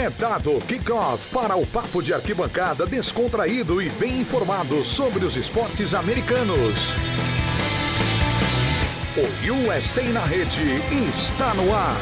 [0.00, 5.92] É dado kickoff para o papo de arquibancada descontraído e bem informado sobre os esportes
[5.92, 6.94] americanos.
[9.14, 11.98] O USA na rede está no ar.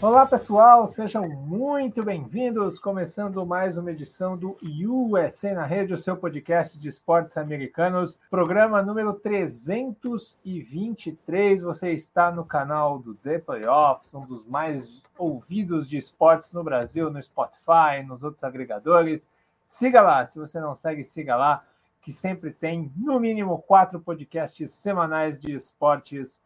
[0.00, 2.78] Olá pessoal, sejam muito bem-vindos.
[2.78, 8.80] Começando mais uma edição do USA na Rede, o seu podcast de esportes americanos, programa
[8.80, 11.62] número 323.
[11.62, 17.10] Você está no canal do The Playoffs, um dos mais ouvidos de esportes no Brasil,
[17.10, 19.28] no Spotify, nos outros agregadores.
[19.66, 21.64] Siga lá, se você não segue, siga lá,
[22.00, 26.40] que sempre tem no mínimo quatro podcasts semanais de esportes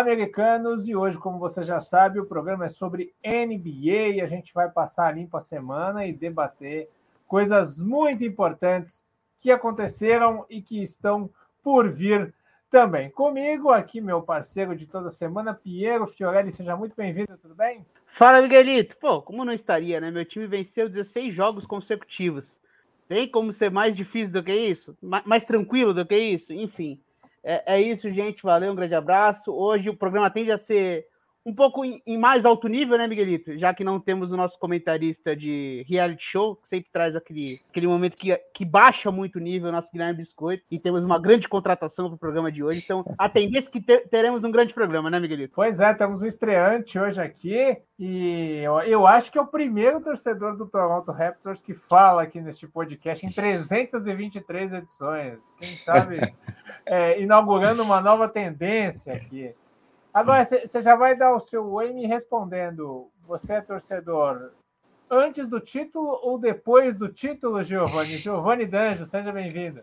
[0.00, 0.88] americanos.
[0.88, 4.70] E hoje, como você já sabe, o programa é sobre NBA e a gente vai
[4.70, 6.88] passar a limpa a semana e debater
[7.26, 9.04] coisas muito importantes
[9.38, 11.28] que aconteceram e que estão
[11.62, 12.32] por vir
[12.70, 13.10] também.
[13.10, 17.84] Comigo, aqui, meu parceiro de toda semana, Piero Fiorelli, seja muito bem-vindo, tudo bem?
[18.06, 18.96] Fala, Miguelito.
[18.96, 20.10] Pô, como não estaria, né?
[20.10, 22.56] Meu time venceu 16 jogos consecutivos.
[23.08, 24.96] Tem como ser mais difícil do que isso?
[25.02, 26.52] Mais tranquilo do que isso?
[26.52, 26.98] Enfim.
[27.42, 28.42] É, é, isso, gente.
[28.42, 29.52] Valeu, um grande abraço.
[29.52, 31.06] Hoje o programa tende a ser
[31.44, 33.58] um pouco em, em, mais alto nível, né, Miguelito?
[33.58, 37.86] Já que não temos o nosso comentarista de reality show, que sempre traz aquele, aquele
[37.86, 41.48] momento que, que baixa muito o nível, o nosso Guilherme Biscoito, e temos uma grande
[41.48, 42.80] contratação para o programa de hoje.
[42.84, 45.52] Então, a tendência é que ter, teremos um grande programa, né, Miguelito?
[45.54, 50.00] Pois é, temos um estreante hoje aqui, e eu, eu acho que é o primeiro
[50.00, 55.54] torcedor do Toronto Raptors que fala aqui neste podcast em 323 edições.
[55.58, 56.20] Quem sabe
[56.86, 59.54] é, inaugurando uma nova tendência aqui.
[60.12, 63.08] Agora, você já vai dar o seu oi me respondendo.
[63.26, 64.50] Você é torcedor
[65.10, 68.16] antes do título ou depois do título, Giovanni?
[68.16, 69.82] Giovanni Danjo, seja bem-vinda.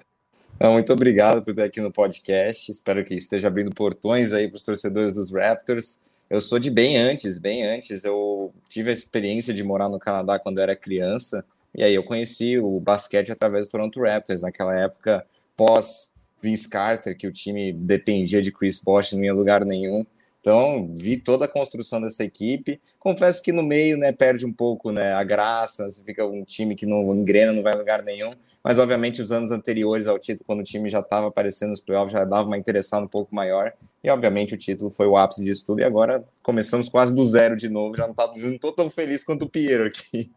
[0.62, 2.70] Muito obrigado por estar aqui no podcast.
[2.70, 6.02] Espero que esteja abrindo portões aí para os torcedores dos Raptors.
[6.30, 8.04] Eu sou de bem antes, bem antes.
[8.04, 11.46] Eu tive a experiência de morar no Canadá quando era criança.
[11.74, 14.42] E aí eu conheci o basquete através do Toronto Raptors.
[14.42, 19.66] Naquela época, pós Vince Carter, que o time dependia de Chris Bosh, não ia lugar
[19.66, 20.06] nenhum.
[20.42, 22.80] Então, vi toda a construção dessa equipe.
[22.98, 26.76] Confesso que no meio, né, perde um pouco, né, a graça, você fica um time
[26.76, 28.34] que não engrena, não vai lugar nenhum.
[28.64, 32.12] Mas, obviamente, os anos anteriores ao título, quando o time já estava aparecendo nos playoffs,
[32.12, 33.74] já dava uma interessada um pouco maior.
[34.04, 35.80] E, obviamente, o título foi o ápice disso tudo.
[35.82, 37.96] E agora começamos quase do zero de novo.
[37.96, 40.32] Já não, tá, estou tão feliz quanto o Piero aqui.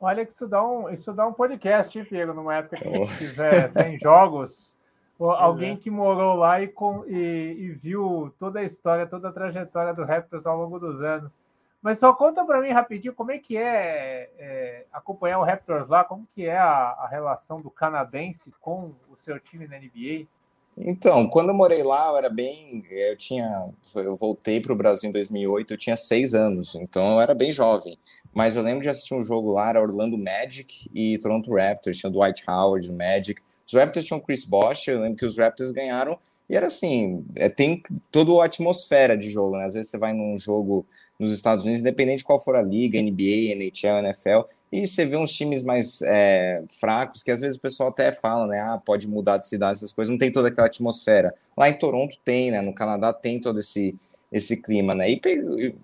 [0.00, 2.92] Olha que isso dá um, isso dá um podcast, hein, Piero, numa época que a
[2.92, 4.74] gente fizer 100 jogos
[5.18, 9.94] alguém que morou lá e, com, e, e, viu toda a história, toda a trajetória
[9.94, 11.38] do Raptors ao longo dos anos.
[11.80, 16.02] Mas só conta para mim rapidinho como é que é, é, acompanhar o Raptors lá,
[16.02, 20.26] como que é a, a, relação do canadense com o seu time na NBA.
[20.76, 25.08] Então, quando eu morei lá, eu era bem, eu tinha, eu voltei para o Brasil
[25.08, 27.96] em 2008, eu tinha seis anos, então eu era bem jovem.
[28.32, 32.10] Mas eu lembro de assistir um jogo lá, era Orlando Magic e Toronto Raptors, tinha
[32.10, 33.40] Dwight Howard, Magic.
[33.64, 36.18] Os Raptors tinham Chris Bosh, eu lembro que os Raptors ganharam,
[36.48, 39.64] e era assim, é, tem toda a atmosfera de jogo, né?
[39.64, 40.84] Às vezes você vai num jogo
[41.18, 44.40] nos Estados Unidos, independente de qual for a liga, NBA, NHL, NFL,
[44.74, 48.48] e você vê uns times mais é, fracos, que às vezes o pessoal até fala,
[48.48, 48.58] né?
[48.58, 51.32] Ah, pode mudar de cidade, essas coisas, não tem toda aquela atmosfera.
[51.56, 52.60] Lá em Toronto tem, né?
[52.60, 53.94] No Canadá tem todo esse,
[54.32, 55.08] esse clima, né?
[55.08, 55.20] E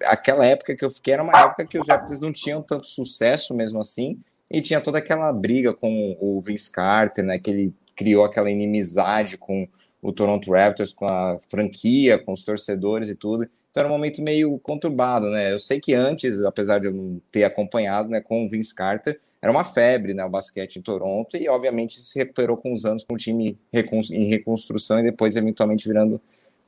[0.04, 3.54] aquela época que eu fiquei era uma época que os Raptors não tinham tanto sucesso
[3.54, 4.18] mesmo assim,
[4.50, 7.38] e tinha toda aquela briga com o Vince Carter, né?
[7.38, 9.68] Que ele criou aquela inimizade com
[10.02, 13.48] o Toronto Raptors, com a franquia, com os torcedores e tudo.
[13.70, 15.52] Então era um momento meio conturbado, né?
[15.52, 19.20] Eu sei que antes, apesar de eu não ter acompanhado, né, com o Vince Carter,
[19.40, 23.04] era uma febre, né, o basquete em Toronto e obviamente se recuperou com os anos
[23.04, 26.20] com o time em reconstrução e depois eventualmente virando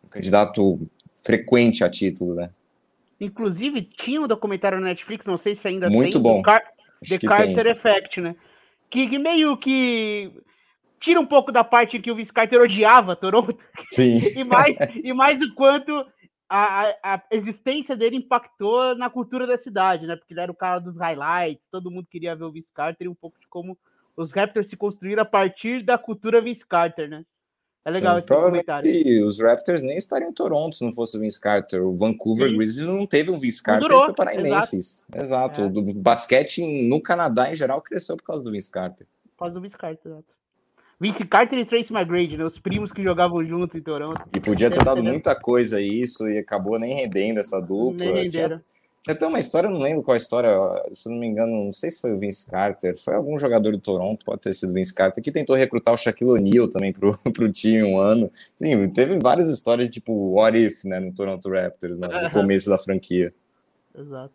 [0.03, 0.81] um candidato
[1.23, 2.51] frequente a título, né?
[3.21, 6.43] Inclusive tinha um documentário na Netflix, não sei se ainda Muito tem, bom.
[6.43, 6.63] Car
[7.09, 7.73] The Carter tem.
[7.73, 8.37] Effect, né?
[8.89, 10.31] Que, meio que
[11.01, 13.57] tira um pouco da parte que o Vince Carter odiava Toronto.
[13.91, 14.19] Sim.
[14.39, 16.05] e, mais, e mais o quanto
[16.55, 20.17] a, a, existência dele impactou na cultura da cidade, né?
[20.17, 23.09] Porque ele era o cara dos highlights, todo mundo queria ver o Vince Carter e
[23.09, 23.79] um pouco de como
[24.15, 27.25] os Raptors se construíram a partir da cultura Vince Carter, né?
[27.85, 29.27] É legal Sim, esse comentário.
[29.27, 31.83] Os Raptors nem estariam em Toronto se não fosse o Vince Carter.
[31.83, 32.57] O Vancouver Sim.
[32.57, 35.05] Grizzlies não teve um Vince Carter, ele foi parar em Memphis.
[35.13, 35.63] Exato.
[35.63, 35.65] É.
[35.65, 39.07] O basquete no Canadá em geral cresceu por causa do Vince Carter.
[39.31, 40.42] Por causa do Vince Carter, exato.
[41.03, 42.45] Vince Carter e Tracy McGrady, né?
[42.45, 44.23] Os primos que jogavam juntos em Toronto.
[44.33, 48.07] E podia ter dado muita coisa isso e acabou nem rendendo essa dupla.
[48.07, 48.61] Nem renderam.
[49.09, 50.49] Eu tenho uma história, eu não lembro qual a história,
[50.93, 53.81] se não me engano, não sei se foi o Vince Carter, foi algum jogador do
[53.81, 57.13] Toronto, pode ter sido o Vince Carter, que tentou recrutar o Shaquille O'Neal também pro,
[57.35, 58.31] pro time um ano.
[58.55, 62.79] Sim, teve várias histórias tipo What If, né, no Toronto Raptors, né, no começo da
[62.79, 63.35] franquia.
[63.93, 64.35] Exato.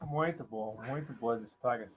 [0.00, 1.90] Muito bom, muito boas histórias.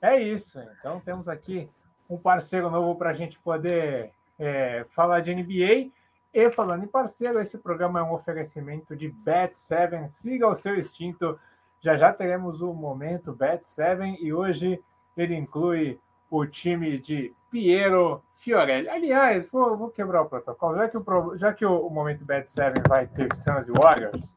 [0.00, 1.68] É isso, então temos aqui
[2.12, 5.90] um parceiro novo para a gente poder é, falar de NBA.
[6.34, 10.06] E falando em parceiro, esse programa é um oferecimento de Bet7.
[10.08, 11.38] Siga o seu instinto.
[11.80, 14.82] Já já teremos o momento Bet7 e hoje
[15.16, 15.98] ele inclui
[16.30, 18.88] o time de Piero Fiorelli.
[18.88, 20.76] Aliás, vou, vou quebrar o protocolo.
[20.76, 24.34] Já que o, já que o, o momento Bet7 vai ter Suns e Warriors,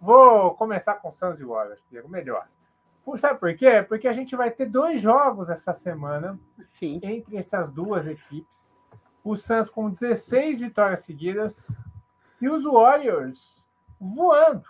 [0.00, 2.46] vou começar com Suns e Warriors, Piero, melhor.
[3.16, 3.84] Sabe por quê?
[3.88, 7.00] Porque a gente vai ter dois jogos essa semana Sim.
[7.02, 8.66] entre essas duas equipes
[9.26, 11.68] o Suns com 16 vitórias seguidas
[12.40, 13.66] e os Warriors
[14.00, 14.64] voando,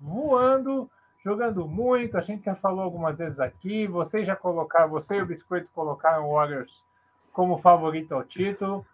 [0.00, 0.90] voando,
[1.22, 2.18] jogando muito.
[2.18, 3.86] A gente já falou algumas vezes aqui.
[3.86, 6.84] Vocês já colocaram, você e o Biscoito colocaram o Warriors
[7.32, 8.84] como favorito ao título.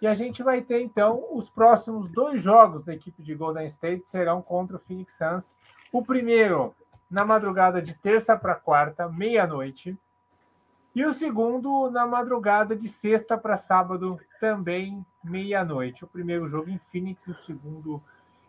[0.00, 4.08] E a gente vai ter então os próximos dois jogos da equipe de Golden State
[4.08, 5.58] serão contra o Phoenix Suns.
[5.92, 6.72] O primeiro
[7.12, 9.96] na madrugada de terça para quarta, meia-noite.
[10.94, 16.04] E o segundo na madrugada de sexta para sábado, também meia-noite.
[16.04, 18.02] O primeiro jogo em Phoenix e o segundo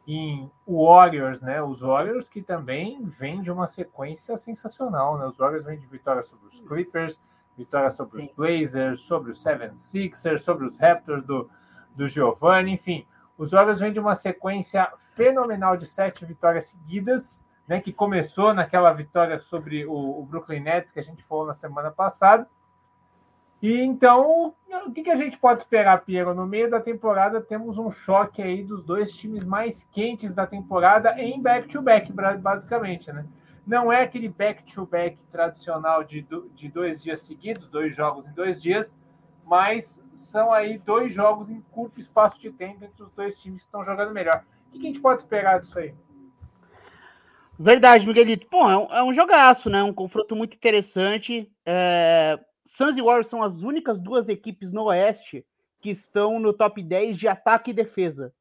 [0.08, 1.62] em Warriors, né?
[1.62, 5.26] Os Warriors que também vêm de uma sequência sensacional, né?
[5.26, 7.20] Os Warriors vêm de vitória sobre os Clippers,
[7.58, 8.28] vitória sobre Sim.
[8.30, 11.50] os Blazers, sobre os Seven Sixers, sobre os Raptors do,
[11.94, 13.06] do Giovanni, enfim.
[13.38, 18.92] Os Warriors vêm de uma sequência fenomenal de sete vitórias seguidas né, que começou naquela
[18.92, 22.48] vitória sobre o, o, Brooklyn Nets que a gente falou na semana passada.
[23.62, 24.54] E então,
[24.86, 26.34] o que, que a gente pode esperar, Piero?
[26.36, 31.18] No meio da temporada temos um choque aí dos dois times mais quentes da temporada
[31.18, 33.26] em back-to-back, -back, basicamente, né?
[33.66, 38.62] Não é aquele back-to-back -back tradicional de, de dois dias seguidos, dois jogos em dois
[38.62, 38.98] dias,
[39.46, 43.68] mas são aí dois jogos em curto espaço de tempo entre os dois times que
[43.68, 44.44] estão jogando melhor.
[44.68, 45.96] O que, que a gente pode esperar disso aí?
[47.60, 48.48] Verdade, Miguelito.
[48.50, 49.84] Bom, é um, é um jogaço, né?
[49.84, 51.52] Um confronto muito interessante.
[51.66, 52.40] É...
[52.66, 55.46] Suns e Warriors são as únicas duas equipes no Oeste
[55.80, 58.34] que estão no top 10 de ataque e defesa.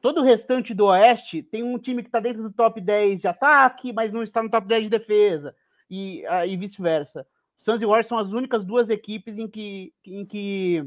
[0.00, 3.28] Todo o restante do Oeste tem um time que está dentro do top 10 de
[3.28, 5.54] ataque, mas não está no top 10 de defesa,
[5.88, 7.26] e, e vice-versa.
[7.56, 10.84] Suns e Warriors são as únicas duas equipes em que, em que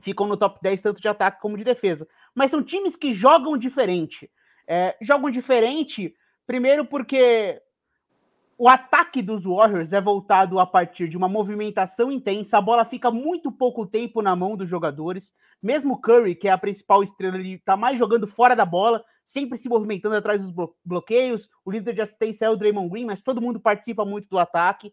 [0.00, 2.06] ficam no top 10 tanto de ataque como de defesa.
[2.34, 4.30] Mas são times que jogam diferente.
[4.66, 6.14] É, jogam diferente
[6.50, 7.62] Primeiro, porque
[8.58, 13.08] o ataque dos Warriors é voltado a partir de uma movimentação intensa, a bola fica
[13.08, 15.32] muito pouco tempo na mão dos jogadores.
[15.62, 19.56] Mesmo Curry, que é a principal estrela, ele está mais jogando fora da bola, sempre
[19.56, 20.52] se movimentando atrás dos
[20.84, 21.48] bloqueios.
[21.64, 24.92] O líder de assistência é o Draymond Green, mas todo mundo participa muito do ataque.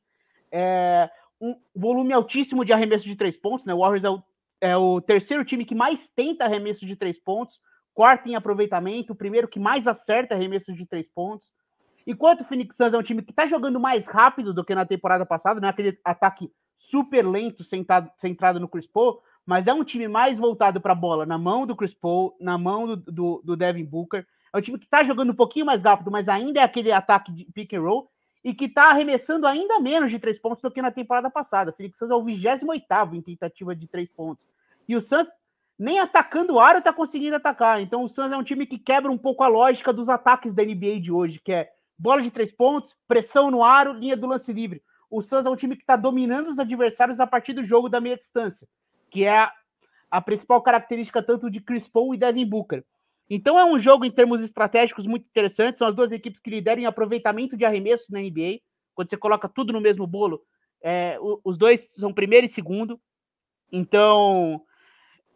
[0.52, 1.10] É
[1.42, 3.74] um volume altíssimo de arremesso de três pontos, né?
[3.74, 4.24] O Warriors é o,
[4.62, 7.60] é o terceiro time que mais tenta arremesso de três pontos
[7.98, 11.52] quarto em aproveitamento, o primeiro que mais acerta arremesso de três pontos.
[12.06, 14.86] Enquanto o Phoenix Suns é um time que está jogando mais rápido do que na
[14.86, 19.74] temporada passada, não é aquele ataque super lento centrado, centrado no Chris Paul, mas é
[19.74, 22.98] um time mais voltado para a bola na mão do Chris Paul, na mão do,
[22.98, 24.28] do, do Devin Booker.
[24.54, 27.32] É um time que está jogando um pouquinho mais rápido, mas ainda é aquele ataque
[27.32, 28.12] de pick and roll
[28.44, 31.72] e que está arremessando ainda menos de três pontos do que na temporada passada.
[31.72, 34.48] O Phoenix Suns é o 28 em tentativa de três pontos.
[34.88, 35.28] E o Suns
[35.78, 37.82] nem atacando o aro tá conseguindo atacar.
[37.82, 40.64] Então o Suns é um time que quebra um pouco a lógica dos ataques da
[40.64, 44.52] NBA de hoje, que é bola de três pontos, pressão no aro, linha do lance
[44.52, 44.82] livre.
[45.10, 48.02] O Suns é um time que está dominando os adversários a partir do jogo da
[48.02, 48.68] meia distância,
[49.10, 49.54] que é a,
[50.10, 52.84] a principal característica tanto de Chris Paul e Devin Booker.
[53.30, 55.78] Então é um jogo em termos estratégicos muito interessante.
[55.78, 58.60] São as duas equipes que lideram em aproveitamento de arremesso na NBA.
[58.96, 60.42] Quando você coloca tudo no mesmo bolo,
[60.82, 63.00] é, os dois são primeiro e segundo.
[63.72, 64.62] Então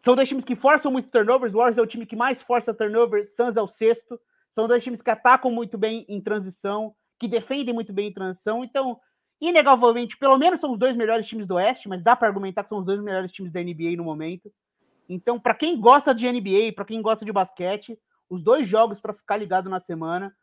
[0.04, 1.52] são dois times que forçam muito turnovers.
[1.52, 3.36] Warriors é o time que mais força turnovers.
[3.36, 4.20] Suns é o sexto.
[4.50, 8.64] São dois times que atacam muito bem em transição, que defendem muito bem em transição.
[8.64, 8.98] Então,
[9.40, 12.68] inegavelmente, pelo menos são os dois melhores times do Oeste, mas dá para argumentar que
[12.68, 14.52] são os dois melhores times da NBA no momento.
[15.08, 17.96] Então, para quem gosta de NBA, para quem gosta de basquete,
[18.28, 20.34] os dois jogos para ficar ligado na semana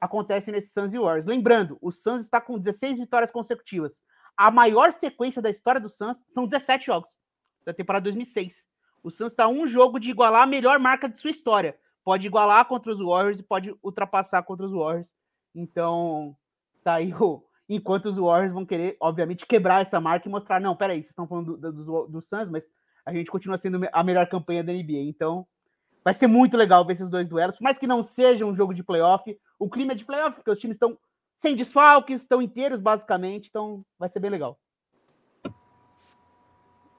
[0.00, 1.26] acontecem nesse Suns e Warriors.
[1.26, 4.00] Lembrando, o Suns está com 16 vitórias consecutivas.
[4.36, 7.08] A maior sequência da história do Suns são 17 jogos
[7.64, 8.70] da temporada 2006.
[9.02, 11.76] O Suns está um jogo de igualar a melhor marca de sua história.
[12.04, 15.08] Pode igualar contra os Warriors e pode ultrapassar contra os Warriors.
[15.54, 16.36] Então,
[16.82, 17.44] tá aí o.
[17.68, 21.26] Enquanto os Warriors vão querer, obviamente, quebrar essa marca e mostrar, não, peraí, vocês estão
[21.26, 22.70] falando do, do, do Suns, mas
[23.06, 25.04] a gente continua sendo a melhor campanha da NBA.
[25.04, 25.46] Então,
[26.04, 28.82] vai ser muito legal ver esses dois duelos, mas que não seja um jogo de
[28.82, 29.38] playoff.
[29.58, 30.98] O clima é de playoff, porque os times estão
[31.36, 34.58] sem desfalques, estão inteiros basicamente, então vai ser bem legal.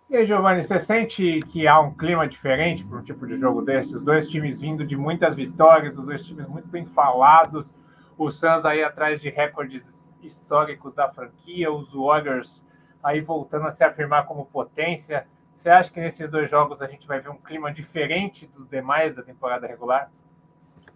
[0.09, 3.61] E aí, Giovanni, você sente que há um clima diferente para um tipo de jogo
[3.61, 3.95] desse?
[3.95, 7.73] Os dois times vindo de muitas vitórias, os dois times muito bem falados,
[8.17, 12.63] o Suns aí atrás de recordes históricos da franquia, os Warriors
[13.01, 15.25] aí voltando a se afirmar como potência.
[15.55, 19.15] Você acha que nesses dois jogos a gente vai ver um clima diferente dos demais
[19.15, 20.11] da temporada regular?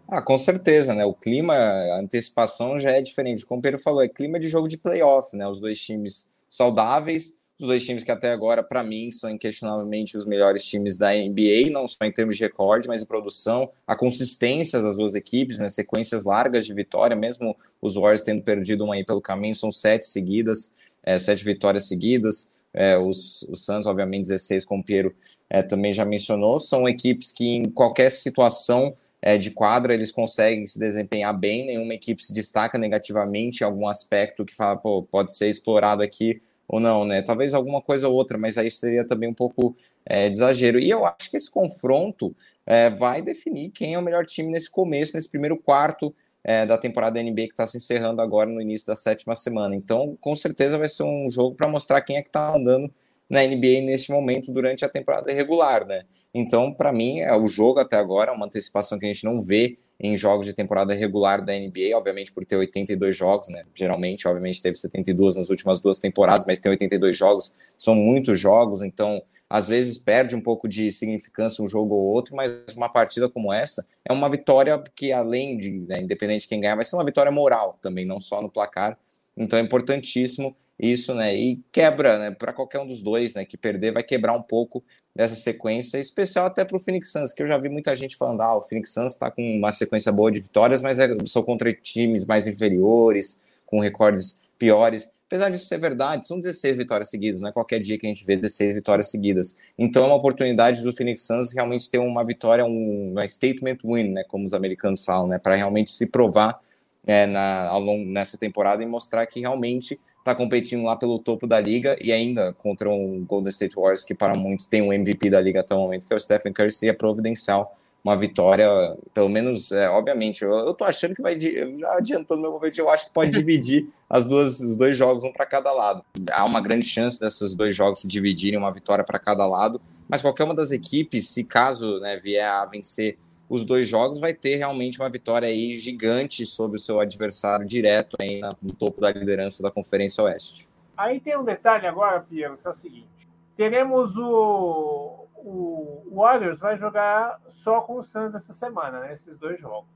[0.08, 1.04] Ah, com certeza, né?
[1.06, 3.46] O clima, a antecipação já é diferente.
[3.46, 5.46] Como o Pedro falou, é clima de jogo de playoff, né?
[5.48, 10.26] Os dois times saudáveis, os dois times que até agora, para mim, são inquestionavelmente os
[10.26, 14.80] melhores times da NBA, não só em termos de recorde, mas em produção, a consistência
[14.80, 15.68] das duas equipes, né?
[15.68, 20.06] Sequências largas de vitória, mesmo os Warriors tendo perdido uma aí pelo caminho, são sete
[20.06, 20.72] seguidas,
[21.02, 22.52] é, sete vitórias seguidas.
[22.72, 25.16] É, os, os Santos, obviamente, 16, como o Piero
[25.50, 30.64] é, também já mencionou, são equipes que em qualquer situação é, de quadra eles conseguem
[30.68, 35.36] se desempenhar bem, nenhuma equipe se destaca negativamente em algum aspecto que fala, pô, pode
[35.36, 37.22] ser explorado aqui ou não, né?
[37.22, 40.80] Talvez alguma coisa ou outra, mas aí seria também um pouco é, de exagero.
[40.80, 44.70] E eu acho que esse confronto é, vai definir quem é o melhor time nesse
[44.70, 48.62] começo, nesse primeiro quarto é, da temporada da NBA que está se encerrando agora no
[48.62, 49.76] início da sétima semana.
[49.76, 52.92] Então, com certeza vai ser um jogo para mostrar quem é que está andando
[53.30, 56.04] na NBA nesse momento durante a temporada regular, né?
[56.34, 59.78] Então, para mim, é o jogo até agora, uma antecipação que a gente não vê
[60.00, 63.64] em jogos de temporada regular da NBA, obviamente por ter 82 jogos, né?
[63.74, 68.82] Geralmente, obviamente, teve 72 nas últimas duas temporadas, mas tem 82 jogos, são muitos jogos,
[68.82, 73.30] então às vezes perde um pouco de significância um jogo ou outro, mas uma partida
[73.30, 76.96] como essa é uma vitória que, além de, né, independente de quem ganhar, vai ser
[76.96, 78.98] uma vitória moral também, não só no placar.
[79.36, 81.36] Então é importantíssimo isso, né?
[81.36, 82.32] E quebra, né?
[82.32, 83.46] Para qualquer um dos dois, né?
[83.46, 84.84] Que perder vai quebrar um pouco
[85.16, 88.42] dessa sequência, especial até para o Phoenix Suns, que eu já vi muita gente falando,
[88.42, 91.74] ah, o Phoenix Suns está com uma sequência boa de vitórias, mas é, são contra
[91.74, 95.12] times mais inferiores, com recordes piores.
[95.26, 98.24] Apesar disso ser verdade, são 16 vitórias seguidas, não é qualquer dia que a gente
[98.24, 99.58] vê 16 vitórias seguidas.
[99.78, 104.10] Então é uma oportunidade do Phoenix Suns realmente ter uma vitória, um, uma statement win,
[104.10, 106.62] né, como os americanos falam, né, para realmente se provar
[107.08, 111.48] é, na, ao longo, nessa temporada e mostrar que realmente está competindo lá pelo topo
[111.48, 115.30] da liga e ainda contra um Golden State Warriors que para muitos tem um MVP
[115.30, 118.70] da liga até o momento, que é o Stephen Curry, seria providencial uma vitória,
[119.14, 122.90] pelo menos, é, obviamente, eu, eu tô achando que vai, já adiantando meu momento, eu
[122.90, 126.04] acho que pode dividir as duas, os dois jogos, um para cada lado.
[126.32, 130.22] Há uma grande chance desses dois jogos se dividirem uma vitória para cada lado, mas
[130.22, 133.18] qualquer uma das equipes, se caso né, vier a vencer
[133.50, 138.18] os dois jogos, vai ter realmente uma vitória aí gigante sobre o seu adversário direto
[138.20, 140.70] aí no topo da liderança da Conferência Oeste.
[140.96, 143.08] Aí tem um detalhe agora, Piero, que é o seguinte:
[143.56, 149.60] teremos o, o Warriors vai jogar só com o Suns essa semana, né, esses dois
[149.60, 149.90] jogos.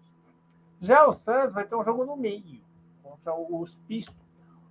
[0.81, 2.61] Já o Suns vai ter um jogo no meio
[3.03, 4.15] contra os Pistons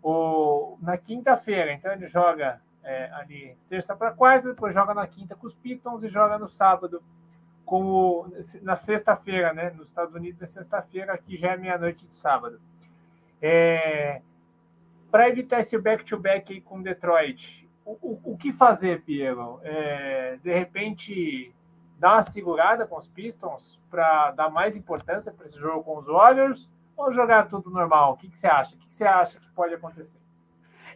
[0.02, 1.72] o, na quinta-feira.
[1.72, 6.02] Então ele joga é, ali terça para quarta, depois joga na quinta com os Pistons
[6.02, 7.02] e joga no sábado
[7.70, 8.26] como
[8.62, 9.70] na sexta-feira, né?
[9.70, 12.60] Nos Estados Unidos é sexta-feira, aqui já é meia-noite de sábado.
[13.40, 14.22] É,
[15.08, 19.60] Para evitar esse back-to-back -back com Detroit, o, o, o, que fazer, Piero?
[19.62, 21.54] É, de repente,
[21.96, 26.06] dar uma segurada com os Pistons para dar mais importância para esse jogo com os
[26.06, 28.14] Warriors ou jogar tudo normal?
[28.14, 28.74] O que, que você acha?
[28.74, 30.18] O que, que você acha que pode acontecer?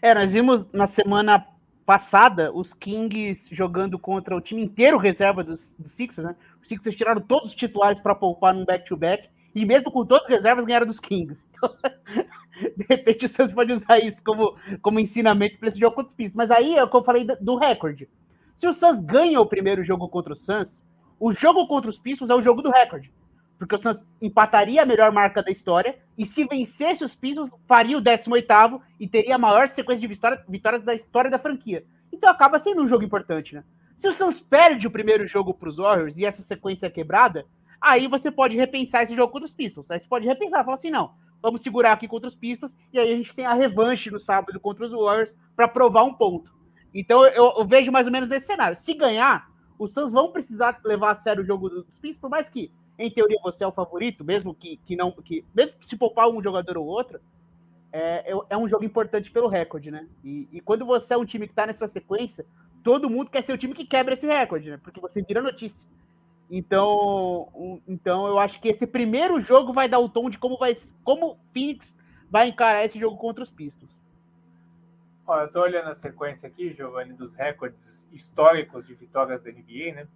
[0.02, 1.46] É, nós vimos na semana
[1.84, 6.36] passada os Kings jogando contra o time inteiro reserva dos, dos Sixers, né?
[6.64, 10.34] Os Sixers tiraram todos os titulares para poupar num back-to-back e mesmo com todas as
[10.34, 11.44] reservas ganharam dos Kings.
[12.56, 16.14] Então, de repente, vocês podem usar isso como, como ensinamento para esse jogo contra os
[16.14, 16.36] Pistons.
[16.36, 18.08] Mas aí é o que eu falei do recorde.
[18.54, 20.80] Se o Suns ganha o primeiro jogo contra o Suns,
[21.18, 23.12] o jogo contra os Pistons é o jogo do recorde.
[23.58, 27.98] Porque o Suns empataria a melhor marca da história e se vencesse os Pistons, faria
[27.98, 30.14] o 18º e teria a maior sequência de
[30.48, 31.84] vitórias da história da franquia.
[32.12, 33.64] Então acaba sendo um jogo importante, né?
[33.96, 37.46] Se o Suns perde o primeiro jogo para os Warriors e essa sequência é quebrada,
[37.80, 39.90] aí você pode repensar esse jogo contra os Pistons.
[39.90, 43.12] Aí você pode repensar, falar assim, não, vamos segurar aqui contra os Pistons e aí
[43.12, 46.52] a gente tem a revanche no sábado contra os Warriors para provar um ponto.
[46.92, 48.76] Então eu, eu, vejo mais ou menos esse cenário.
[48.76, 49.48] Se ganhar,
[49.78, 53.10] os Suns vão precisar levar a sério o jogo dos Pistons, por mais que em
[53.10, 56.78] teoria você é o favorito, mesmo que, que não que mesmo se poupar um jogador
[56.78, 57.20] ou outro,
[57.92, 60.06] é, é, é um jogo importante pelo recorde, né?
[60.24, 62.46] E, e quando você é um time que está nessa sequência,
[62.84, 64.78] todo mundo quer ser o time que quebra esse recorde, né?
[64.80, 65.84] Porque você vira notícia.
[66.50, 70.74] Então, então eu acho que esse primeiro jogo vai dar o tom de como vai
[71.02, 71.96] como Phoenix
[72.30, 73.90] vai encarar esse jogo contra os Pistons.
[75.26, 79.94] Olha, eu tô olhando a sequência aqui, Giovanni, dos recordes históricos de vitórias da NBA,
[79.94, 80.06] né?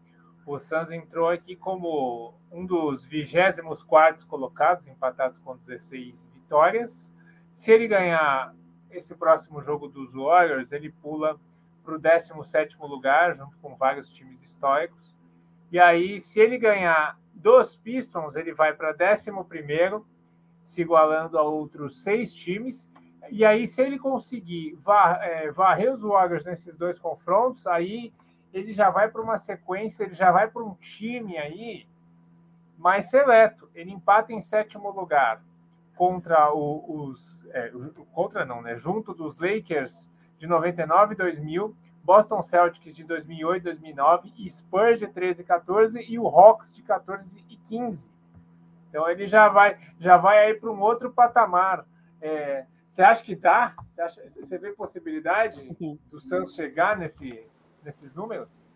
[0.49, 7.13] o Suns entrou aqui como um dos 24 colocados, empatados com 16 vitórias.
[7.53, 8.55] Se ele ganhar
[8.91, 11.39] esse próximo jogo dos Warriors, ele pula
[11.89, 15.17] para o 17 lugar, junto com vários times históricos.
[15.73, 20.05] E aí, se ele ganhar dos Pistons, ele vai para 11,
[20.67, 22.91] se igualando a outros seis times.
[23.31, 28.13] E aí, se ele conseguir var, é, varrer os Warriors nesses dois confrontos, aí
[28.53, 31.89] ele já vai para uma sequência, ele já vai para um time aí
[32.77, 33.71] mais seleto.
[33.75, 35.43] Ele empata em sétimo lugar
[35.97, 37.47] contra o, os.
[37.51, 37.73] É,
[38.13, 38.77] contra não, né?
[38.77, 45.07] Junto dos Lakers de 99 e 2000, Boston Celtics de 2008 e 2009, Spurs de
[45.07, 48.11] 13 e 14 e o Hawks de 14 e 15.
[48.89, 51.85] Então ele já vai, já vai aí para um outro patamar.
[52.21, 53.75] É, você acha que dá?
[53.95, 55.61] Você, acha, você vê possibilidade
[56.11, 57.45] do Suns chegar nesse,
[57.85, 58.67] nesses números?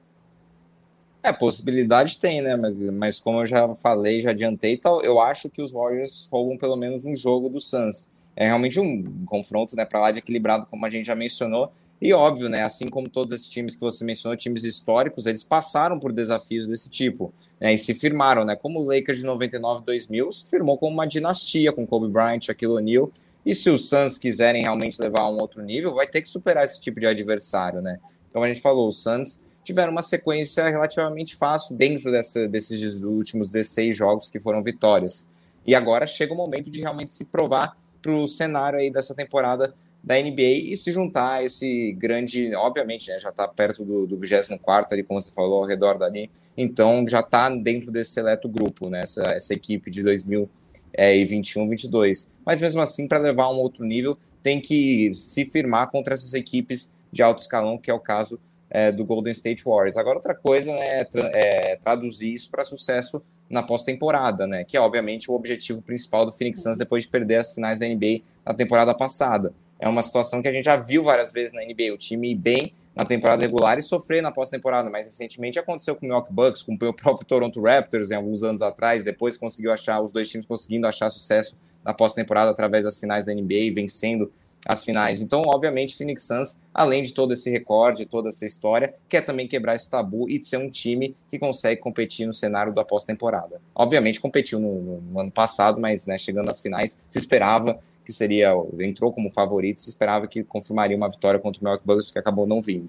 [1.22, 2.56] É, possibilidade tem, né?
[2.92, 7.04] Mas como eu já falei, já adiantei, eu acho que os Warriors roubam pelo menos
[7.04, 8.08] um jogo do Suns.
[8.34, 11.72] É realmente um confronto, né, para lá de equilibrado, como a gente já mencionou.
[12.00, 16.00] E óbvio, né, assim como todos esses times que você mencionou, times históricos, eles passaram
[16.00, 20.32] por desafios desse tipo, né, e se firmaram, né, como o Lakers de 99 2000
[20.32, 23.10] se firmou como uma dinastia com Kobe Bryant, Shaquille O'Neal.
[23.44, 26.64] E se os Suns quiserem realmente levar a um outro nível, vai ter que superar
[26.64, 27.98] esse tipo de adversário, né?
[28.28, 33.52] Então a gente falou, os Suns tiveram uma sequência relativamente fácil dentro dessa, desses últimos
[33.52, 35.30] 16 jogos que foram vitórias.
[35.66, 39.72] E agora chega o momento de realmente se provar para o cenário aí dessa temporada
[40.02, 44.18] da NBA e se juntar a esse grande, obviamente, né, já está perto do, do
[44.18, 48.90] 24 ali, como você falou, ao redor dali, então já está dentro desse seleto grupo,
[48.90, 52.30] né, essa, essa equipe de 2021, 22.
[52.44, 56.34] Mas mesmo assim, para levar a um outro nível, tem que se firmar contra essas
[56.34, 59.96] equipes de alto escalão, que é o caso é, do Golden State Warriors.
[59.96, 64.64] Agora, outra coisa né, é, tra é traduzir isso para sucesso na pós-temporada, né?
[64.64, 67.86] Que é obviamente o objetivo principal do Phoenix Suns depois de perder as finais da
[67.86, 69.52] NBA na temporada passada.
[69.78, 72.34] É uma situação que a gente já viu várias vezes na NBA, o time ir
[72.34, 74.88] bem na temporada regular e sofrer na pós-temporada.
[74.88, 78.62] Mais recentemente aconteceu com o Milwaukee Bucks, com o próprio Toronto Raptors, em alguns anos
[78.62, 79.04] atrás.
[79.04, 83.34] Depois conseguiu achar, os dois times conseguindo achar sucesso na pós-temporada através das finais da
[83.34, 84.32] NBA, vencendo
[84.66, 85.20] as finais.
[85.20, 89.74] Então, obviamente, Phoenix Suns, além de todo esse recorde, toda essa história, quer também quebrar
[89.74, 93.60] esse tabu e ser um time que consegue competir no cenário da pós-temporada.
[93.74, 98.12] Obviamente, competiu no, no, no, ano passado, mas né, chegando às finais, se esperava que
[98.12, 102.18] seria, entrou como favorito, se esperava que confirmaria uma vitória contra o Milwaukee Bucks, que
[102.18, 102.88] acabou não vindo.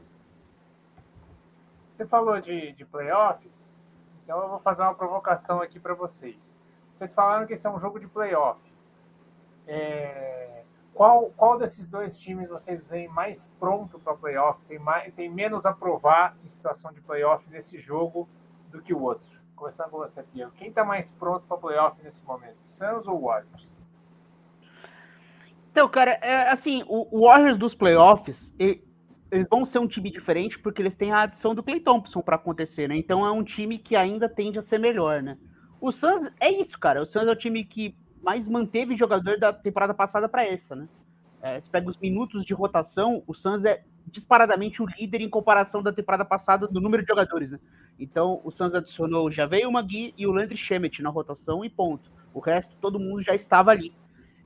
[1.91, 3.79] Você falou de, de playoffs,
[4.23, 6.35] então eu vou fazer uma provocação aqui para vocês.
[6.93, 8.59] Vocês falaram que esse é um jogo de playoff.
[9.67, 14.59] É qual, qual desses dois times vocês veem mais pronto para playoff?
[14.67, 18.29] Tem, mais, tem menos a provar em situação de playoff nesse jogo
[18.69, 19.27] do que o outro?
[19.55, 20.51] Começando com você, Pierre.
[20.55, 22.57] Quem está mais pronto para playoff nesse momento?
[22.61, 23.67] Suns ou Warriors?
[25.71, 30.79] Então, cara, é, assim, o Warriors dos playoffs, eles vão ser um time diferente porque
[30.79, 32.95] eles têm a adição do Clay Thompson para acontecer, né?
[32.95, 35.35] Então é um time que ainda tende a ser melhor, né?
[35.81, 37.01] O Suns é isso, cara.
[37.01, 40.87] O Suns é o time que mais manteve jogador da temporada passada para essa, né?
[41.41, 45.83] É, você pega os minutos de rotação, o Suns é disparadamente o líder em comparação
[45.83, 47.59] da temporada passada do número de jogadores, né?
[47.99, 51.69] Então, o Suns adicionou já veio o Magui e o Landry Shemet na rotação e
[51.69, 52.09] ponto.
[52.33, 53.93] O resto, todo mundo já estava ali.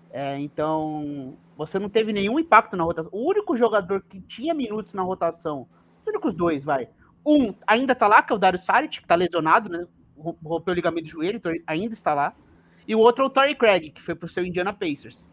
[0.10, 3.12] É, então, você não teve nenhum impacto na rotação.
[3.14, 5.68] O único jogador que tinha minutos na rotação,
[6.02, 6.90] os únicos dois, vai.
[7.24, 9.86] Um ainda tá lá, que é o Dario Saric, que tá lesionado, né?
[10.18, 12.34] Rompeu o ligamento do joelho, então ainda está lá.
[12.88, 15.30] E o outro é o Torrey Craig, que foi para o seu Indiana Pacers.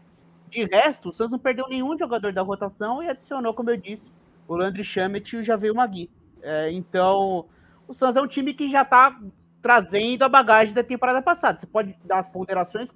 [0.49, 4.11] De resto, o Suns não perdeu nenhum jogador da rotação e adicionou, como eu disse,
[4.47, 6.09] o Landry Shamet e o Javier Magui.
[6.41, 7.45] É, então,
[7.87, 9.17] o Suns é um time que já está
[9.61, 11.57] trazendo a bagagem da temporada passada.
[11.57, 12.93] Você pode dar as ponderações,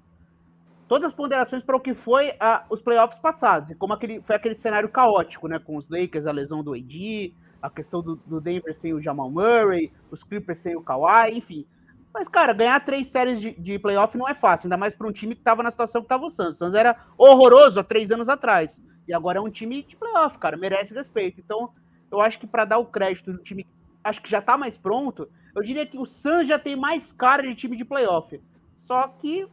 [0.86, 4.36] todas as ponderações para o que foi a, os playoffs passados, e como aquele, foi
[4.36, 5.58] aquele cenário caótico, né?
[5.58, 9.30] Com os Lakers, a lesão do AD, a questão do, do Denver sem o Jamal
[9.30, 11.66] Murray, os Clippers sem o Kawhi, enfim.
[12.12, 15.12] Mas, cara, ganhar três séries de, de playoff não é fácil, ainda mais para um
[15.12, 16.56] time que estava na situação que estava o Santos.
[16.56, 18.82] O Santos era horroroso há três anos atrás.
[19.06, 21.40] E agora é um time de playoff, cara, merece respeito.
[21.40, 21.70] Então,
[22.10, 23.66] eu acho que para dar o crédito do time,
[24.02, 27.42] acho que já está mais pronto, eu diria que o Santos já tem mais cara
[27.42, 28.40] de time de playoff.
[28.78, 29.46] Só que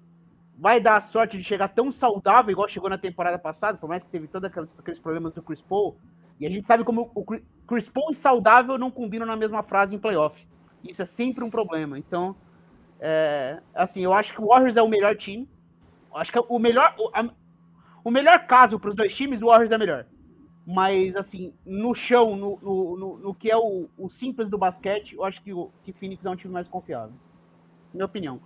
[0.58, 4.04] vai dar a sorte de chegar tão saudável, igual chegou na temporada passada, por mais
[4.04, 5.98] que teve todos aqueles, problemas do Chris Paul.
[6.40, 7.26] E a gente sabe como o
[7.68, 10.48] Chris Paul e saudável não combinam na mesma frase em playoff.
[10.84, 11.98] Isso é sempre um problema.
[11.98, 12.36] Então,
[13.00, 15.48] é, assim, eu acho que o Warriors é o melhor time.
[16.14, 17.30] Acho que é o melhor, o, a,
[18.04, 20.06] o melhor caso para os dois times, o Warriors é melhor.
[20.66, 25.16] Mas, assim, no chão, no, no, no, no que é o, o, simples do basquete,
[25.16, 27.16] eu acho que o que Phoenix é um time mais confiável.
[27.94, 28.42] Minha opinião.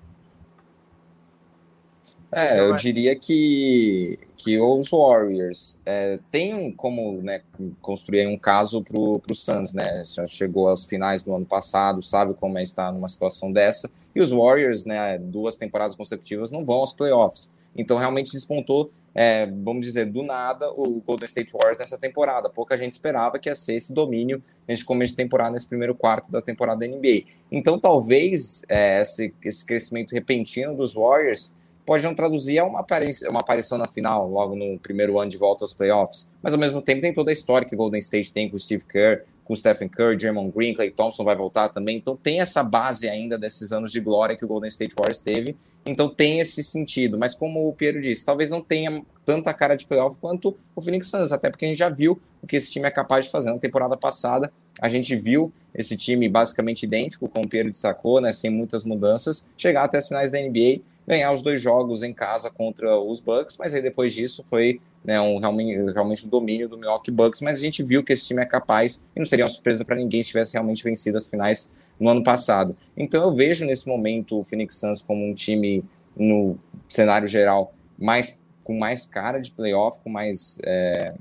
[2.34, 7.42] É, eu diria que, que os Warriors é, têm como né,
[7.82, 10.04] construir um caso para o Suns, né?
[10.06, 13.92] Já chegou aos finais do ano passado, sabe como é estar numa situação dessa.
[14.16, 17.52] E os Warriors, né, duas temporadas consecutivas, não vão aos playoffs.
[17.76, 22.50] Então, realmente despontou, é, vamos dizer, do nada, o Golden State Warriors nessa temporada.
[22.50, 26.32] Pouca gente esperava que ia ser esse domínio nesse começo de temporada, nesse primeiro quarto
[26.32, 27.24] da temporada da NBA.
[27.52, 33.30] Então, talvez é, esse, esse crescimento repentino dos Warriors pode não traduzir a uma, aparição,
[33.30, 36.30] uma aparição na final, logo no primeiro ano de volta aos playoffs.
[36.42, 38.86] Mas, ao mesmo tempo, tem toda a história que Golden State tem com o Steve
[38.86, 41.98] Kerr, com o Stephen Curry, Draymond Green, Clay Thompson vai voltar também.
[41.98, 45.58] Então tem essa base ainda desses anos de glória que o Golden State Warriors teve.
[45.86, 47.18] Então tem esse sentido.
[47.18, 51.08] Mas como o Piero disse, talvez não tenha tanta cara de playoff quanto o Phoenix
[51.08, 53.52] Suns, até porque a gente já viu o que esse time é capaz de fazer.
[53.52, 58.32] Na temporada passada, a gente viu esse time basicamente idêntico, como o Piero destacou, né,
[58.32, 62.50] sem muitas mudanças, chegar até as finais da NBA, ganhar os dois jogos em casa
[62.50, 66.78] contra os Bucks, mas aí depois disso foi né, um, realmente, realmente um domínio do
[66.78, 69.52] Milwaukee Bucks, mas a gente viu que esse time é capaz e não seria uma
[69.52, 71.70] surpresa para ninguém se tivesse realmente vencido as finais
[72.00, 72.78] no ano passado.
[72.96, 75.84] Então eu vejo nesse momento o Phoenix Suns como um time
[76.16, 81.14] no cenário geral mais com mais cara de playoff, com mais é,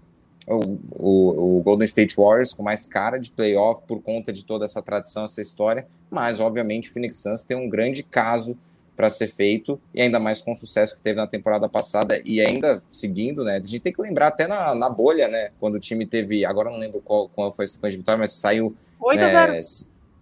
[0.46, 4.64] o, o, o, Golden State Warriors com mais cara de playoff por conta de toda
[4.64, 8.57] essa tradição, essa história, mas obviamente o Phoenix Suns tem um grande caso
[9.00, 12.38] para ser feito, e ainda mais com o sucesso que teve na temporada passada e
[12.38, 13.56] ainda seguindo, né?
[13.56, 15.52] A gente tem que lembrar até na, na bolha, né?
[15.58, 18.32] Quando o time teve, agora não lembro qual, qual foi a sequência de vitória, mas
[18.32, 18.76] saiu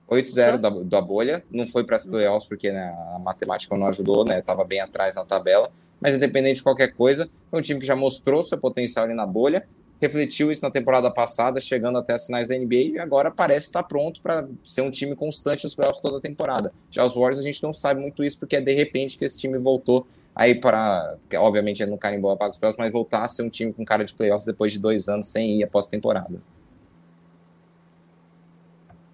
[0.08, 3.88] 8x0 né, da, da bolha, não foi para as playoffs porque né, a matemática não
[3.88, 4.40] ajudou, né?
[4.42, 7.96] Tava bem atrás na tabela, mas independente de qualquer coisa, foi um time que já
[7.96, 9.66] mostrou seu potencial ali na bolha
[10.00, 13.82] refletiu isso na temporada passada, chegando até as finais da NBA e agora parece estar
[13.82, 16.72] pronto para ser um time constante nos playoffs toda a temporada.
[16.90, 19.38] Já os Warriors a gente não sabe muito isso porque é de repente que esse
[19.38, 23.28] time voltou aí para, obviamente é no carimbou a vaga dos playoffs, mas voltar a
[23.28, 26.40] ser um time com cara de playoffs depois de dois anos sem ir após temporada.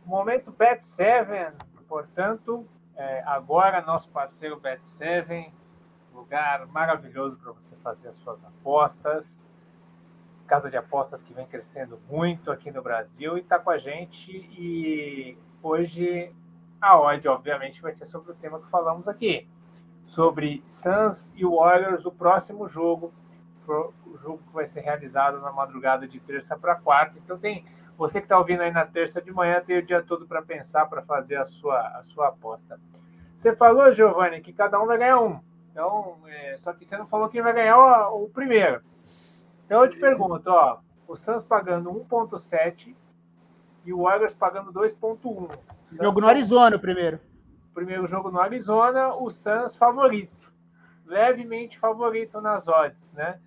[0.04, 1.54] Momento Bet 7,
[1.88, 5.50] portanto, é, agora nosso parceiro Bet 7,
[6.14, 9.44] lugar maravilhoso para você fazer as suas apostas
[10.46, 14.30] casa de apostas que vem crescendo muito aqui no Brasil e está com a gente.
[14.30, 16.32] E hoje
[16.80, 19.48] a odd, obviamente, vai ser sobre o tema que falamos aqui,
[20.04, 23.12] sobre Suns e Warriors, o próximo jogo,
[23.66, 27.18] o jogo que vai ser realizado na madrugada de terça para quarta.
[27.18, 27.64] Então tem
[27.96, 30.86] você que está ouvindo aí na terça de manhã, tem o dia todo para pensar,
[30.86, 32.78] para fazer a sua, a sua aposta.
[33.34, 35.40] Você falou, Giovanni, que cada um vai ganhar um.
[35.70, 38.82] Então, é, só que você não falou quem vai ganhar o, o primeiro.
[39.66, 42.94] Então eu te pergunto, ó, o Suns pagando 1.7
[43.84, 45.50] e o Warriors pagando 2.1.
[46.00, 47.20] Jogo no Arizona primeiro.
[47.74, 50.52] Primeiro jogo no Arizona, o Suns favorito.
[51.06, 53.38] Levemente favorito nas odds, né?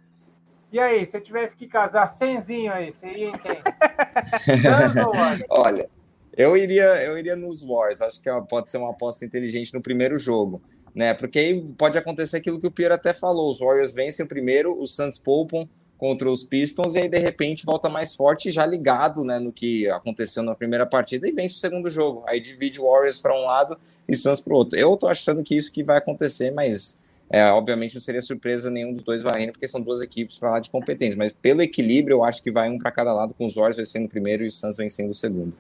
[0.71, 3.62] E aí, se eu tivesse que casar cenzinho aí, você ia em quem?
[5.49, 5.88] Olha,
[6.36, 8.01] eu iria, eu iria nos Wars.
[8.01, 10.62] Acho que é pode ser uma aposta inteligente no primeiro jogo,
[10.93, 11.13] né?
[11.13, 14.77] Porque aí pode acontecer aquilo que o Pierre até falou: os Warriors vencem o primeiro,
[14.77, 19.23] os Suns poupam, contra os Pistons e aí de repente volta mais forte já ligado
[19.23, 22.23] né, no que aconteceu na primeira partida e vence o segundo jogo.
[22.27, 24.77] Aí divide Warriors para um lado e Suns para o outro.
[24.77, 28.93] Eu tô achando que isso que vai acontecer, mas é, obviamente não seria surpresa nenhum
[28.93, 31.17] dos dois varrendo, porque são duas equipes para lá de competência.
[31.17, 34.05] Mas pelo equilíbrio, eu acho que vai um para cada lado, com os Warriors vencendo
[34.05, 35.53] o primeiro e os Suns vencendo o segundo.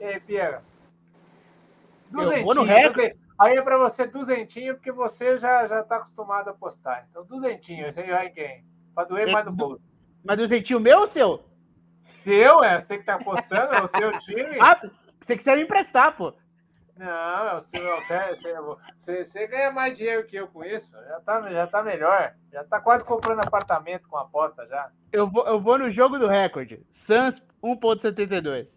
[0.00, 0.58] E aí, Pierre?
[2.10, 2.46] Duzentinho.
[3.38, 7.06] Aí é para você duzentinho, porque você já já está acostumado a apostar.
[7.08, 8.64] Então, duzentinho, você vai quem?
[8.98, 9.80] Pra doer mais no bolso.
[10.24, 11.44] Mas do jeitinho meu ou seu?
[12.16, 12.80] Seu, é.
[12.80, 14.58] Você que tá apostando, é o seu time.
[14.60, 14.90] Ah,
[15.22, 16.34] você quiser me emprestar, pô.
[16.96, 17.96] Não, é o seu.
[18.96, 20.90] Você, você, ganha mais dinheiro que eu com isso.
[20.90, 22.34] Já tá, já tá melhor.
[22.52, 24.90] Já tá quase comprando apartamento com aposta já.
[25.12, 26.84] Eu vou, eu vou no jogo do recorde.
[26.90, 28.76] Suns 1.72.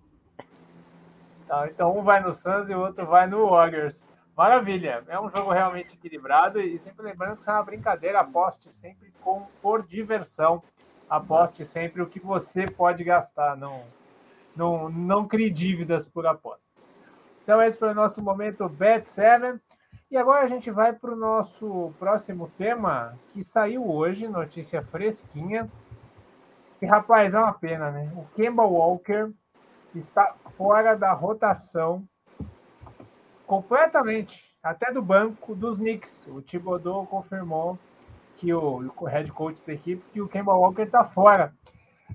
[1.47, 4.03] Tá, então um vai no Suns e o outro vai no Warriors.
[4.35, 8.71] Maravilha, é um jogo realmente equilibrado e sempre lembrando que isso é uma brincadeira, aposte
[8.71, 10.63] sempre com, por diversão,
[11.09, 13.83] aposte sempre o que você pode gastar, não,
[14.55, 16.97] não, não crie dívidas por apostas.
[17.43, 19.59] Então esse foi o nosso momento Bet 7
[20.09, 25.69] e agora a gente vai para o nosso próximo tema que saiu hoje, notícia fresquinha.
[26.81, 28.11] E rapaz, é uma pena, né?
[28.15, 29.31] O Kemba Walker
[29.93, 32.07] está fora da rotação
[33.51, 36.25] completamente, até do banco dos Knicks.
[36.27, 37.77] O Thibodeau confirmou
[38.37, 41.53] que o, o head coach da equipe que o Kemba Walker está fora.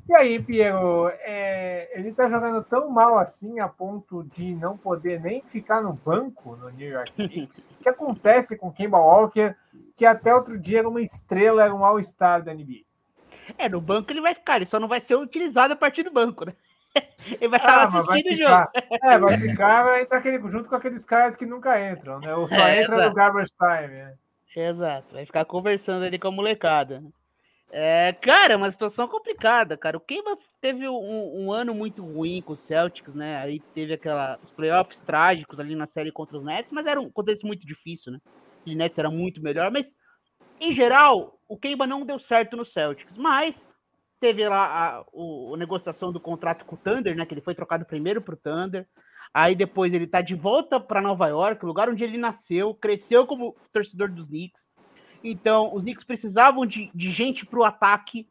[0.09, 5.21] E aí, Piero, é, ele tá jogando tão mal assim a ponto de não poder
[5.21, 7.69] nem ficar no banco no New York Knicks.
[7.71, 9.55] o que acontece com Kemba Walker,
[9.95, 12.87] que até outro dia era uma estrela, era um all-star da NBA?
[13.59, 16.11] É, no banco ele vai ficar, ele só não vai ser utilizado a partir do
[16.11, 16.55] banco, né?
[17.41, 18.69] Ele vai estar ah, assistindo o jogo.
[18.75, 22.35] É, vai ficar vai entrar aquele, junto com aqueles caras que nunca entram, né?
[22.35, 23.09] Ou só é, entra exato.
[23.09, 24.15] no garbage time, né?
[24.57, 27.03] Exato, vai ficar conversando ali com a molecada.
[27.71, 29.97] É, cara, é uma situação complicada, cara.
[29.97, 33.37] O Kemba teve um, um, ano muito ruim com o Celtics, né?
[33.39, 37.11] Aí teve aquela, os playoffs trágicos ali na série contra os Nets, mas era um
[37.11, 38.21] contexto muito difícil, né?
[38.67, 39.95] O Nets era muito melhor, mas
[40.61, 43.69] em geral, o Kemba não deu certo no Celtics, mas
[44.21, 47.27] teve lá a, o, a negociação do contrato com o Thunder, né?
[47.27, 48.87] Que ele foi trocado primeiro para o Thunder.
[49.33, 53.55] Aí depois ele tá de volta para Nova York, lugar onde ele nasceu, cresceu como
[53.73, 54.67] torcedor dos Knicks.
[55.23, 58.29] Então, os Knicks precisavam de, de gente para o ataque,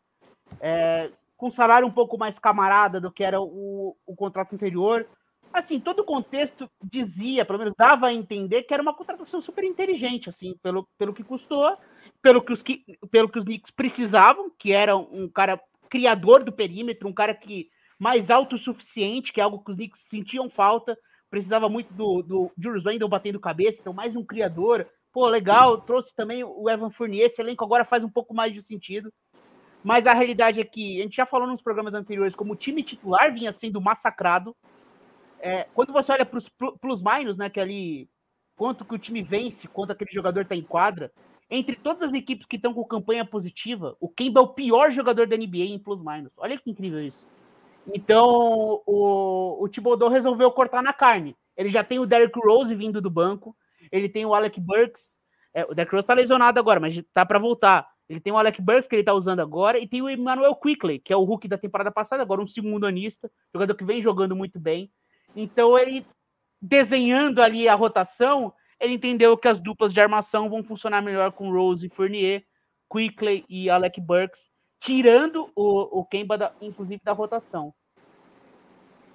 [0.60, 5.08] é, com salário um pouco mais camarada do que era o, o contrato anterior.
[5.54, 9.64] Assim, todo o contexto dizia, pelo menos dava a entender, que era uma contratação super
[9.64, 11.78] inteligente, assim, pelo, pelo que custou,
[12.22, 12.64] pelo que, os,
[13.12, 17.70] pelo que os Knicks precisavam, que era um cara criador do perímetro, um cara que
[17.98, 20.98] mais autossuficiente, que é algo que os Knicks sentiam falta.
[21.30, 24.88] Precisava muito do, do Julius Randle batendo cabeça, então mais um criador.
[25.12, 28.62] Pô, legal, trouxe também o Evan Fournier, esse elenco agora faz um pouco mais de
[28.62, 29.12] sentido.
[29.84, 32.84] Mas a realidade é que, a gente já falou nos programas anteriores, como o time
[32.84, 34.56] titular vinha sendo massacrado.
[35.40, 36.50] É, quando você olha para os
[36.82, 38.10] plus-minus, né, que é ali,
[38.58, 41.12] quanto que o time vence, quanto aquele jogador está em quadra,
[41.50, 45.28] entre todas as equipes que estão com campanha positiva, o Kemba é o pior jogador
[45.28, 46.32] da NBA em plus-minus.
[46.38, 47.26] Olha que incrível isso.
[47.94, 51.36] Então, o, o Thibodeau resolveu cortar na carne.
[51.56, 53.56] Ele já tem o Derrick Rose vindo do banco,
[53.92, 55.18] ele tem o Alec Burks.
[55.54, 57.88] É, o Derrick Rose tá lesionado agora, mas tá para voltar.
[58.10, 61.00] Ele tem o Alec Burks, que ele tá usando agora, e tem o Emmanuel Quickley,
[61.00, 64.36] que é o Hulk da temporada passada, agora um segundo anista, jogador que vem jogando
[64.36, 64.92] muito bem.
[65.36, 66.06] Então, ele
[66.62, 71.52] desenhando ali a rotação, ele entendeu que as duplas de armação vão funcionar melhor com
[71.52, 72.46] Rose e Fournier,
[72.92, 77.74] Quickley e Alec Burks, tirando o, o Kemba, da, inclusive, da rotação.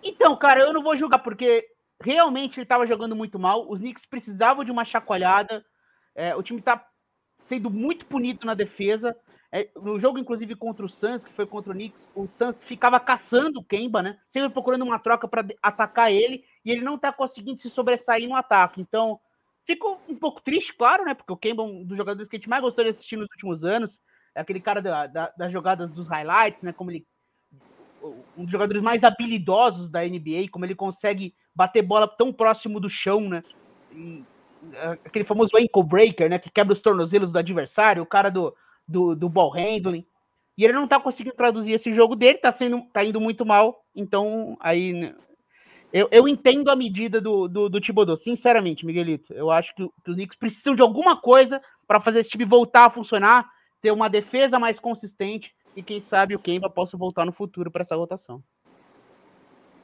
[0.03, 1.67] Então, cara, eu não vou julgar, porque
[2.03, 3.71] realmente ele estava jogando muito mal.
[3.71, 5.65] Os Knicks precisavam de uma chacoalhada.
[6.15, 6.85] É, o time está
[7.45, 9.17] sendo muito punido na defesa.
[9.53, 12.99] É, no jogo, inclusive, contra o Suns, que foi contra o Knicks, o Suns ficava
[13.01, 14.19] caçando o Kemba, né?
[14.29, 18.37] Sempre procurando uma troca para atacar ele, e ele não está conseguindo se sobressair no
[18.37, 18.81] ataque.
[18.81, 19.21] Então,
[19.71, 21.15] fico um pouco triste, claro, né?
[21.15, 23.29] Porque o Kemba é um dos jogadores que a gente mais gostou de assistir nos
[23.31, 24.01] últimos anos
[24.35, 26.73] é aquele cara da, da, das jogadas dos highlights, né?
[26.73, 27.07] Como ele.
[28.37, 32.89] Um dos jogadores mais habilidosos da NBA, como ele consegue bater bola tão próximo do
[32.89, 33.43] chão, né?
[33.93, 34.25] E,
[35.05, 36.39] aquele famoso ankle breaker, né?
[36.39, 38.55] Que quebra os tornozelos do adversário, o cara do,
[38.89, 40.07] do, do ball handling.
[40.57, 43.85] E ele não tá conseguindo traduzir esse jogo dele, tá, sendo, tá indo muito mal.
[43.95, 45.15] Então, aí.
[45.93, 49.33] Eu, eu entendo a medida do, do, do sinceramente, Miguelito.
[49.33, 52.87] Eu acho que, que os Knicks precisam de alguma coisa para fazer esse time voltar
[52.87, 53.49] a funcionar
[53.81, 57.83] ter uma defesa mais consistente e quem sabe o Kemba possa voltar no futuro para
[57.83, 58.43] essa rotação.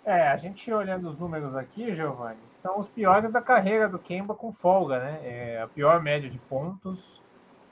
[0.04, 4.34] É, a gente olhando os números aqui, Giovanni, são os piores da carreira do Kemba
[4.34, 5.20] com folga, né?
[5.24, 7.20] É a pior média de pontos,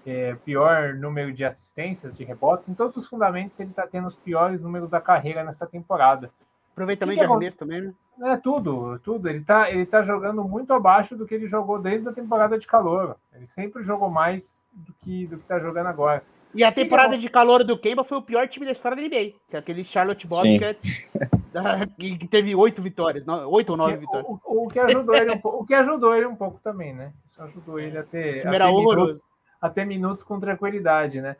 [0.05, 2.68] é, pior número de assistências, de rebotes.
[2.68, 6.33] Em todos os fundamentos, ele está tendo os piores números da carreira nessa temporada.
[6.74, 7.94] Aproveitamento que de arremesso também, né?
[8.22, 9.28] É tudo, tudo.
[9.28, 12.66] Ele está ele tá jogando muito abaixo do que ele jogou desde a temporada de
[12.66, 13.16] calor.
[13.32, 16.22] Ele sempre jogou mais do que do que tá jogando agora.
[16.52, 19.34] E a temporada de calor do Kemba foi o pior time da história da NBA,
[19.48, 21.12] que é aquele Charlotte Bobcats,
[21.98, 24.26] que teve oito vitórias, oito ou nove vitórias.
[24.28, 27.12] O, o, que ajudou ele um pouco, o que ajudou ele um pouco também, né?
[27.30, 29.22] Isso ajudou ele a ter, a ter, minutos,
[29.60, 31.37] a ter minutos com tranquilidade, né?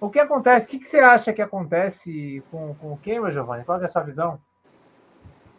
[0.00, 0.66] O que acontece?
[0.66, 3.64] O que, que você acha que acontece com, com o Kemba, Giovanni?
[3.64, 4.40] Qual é a sua visão?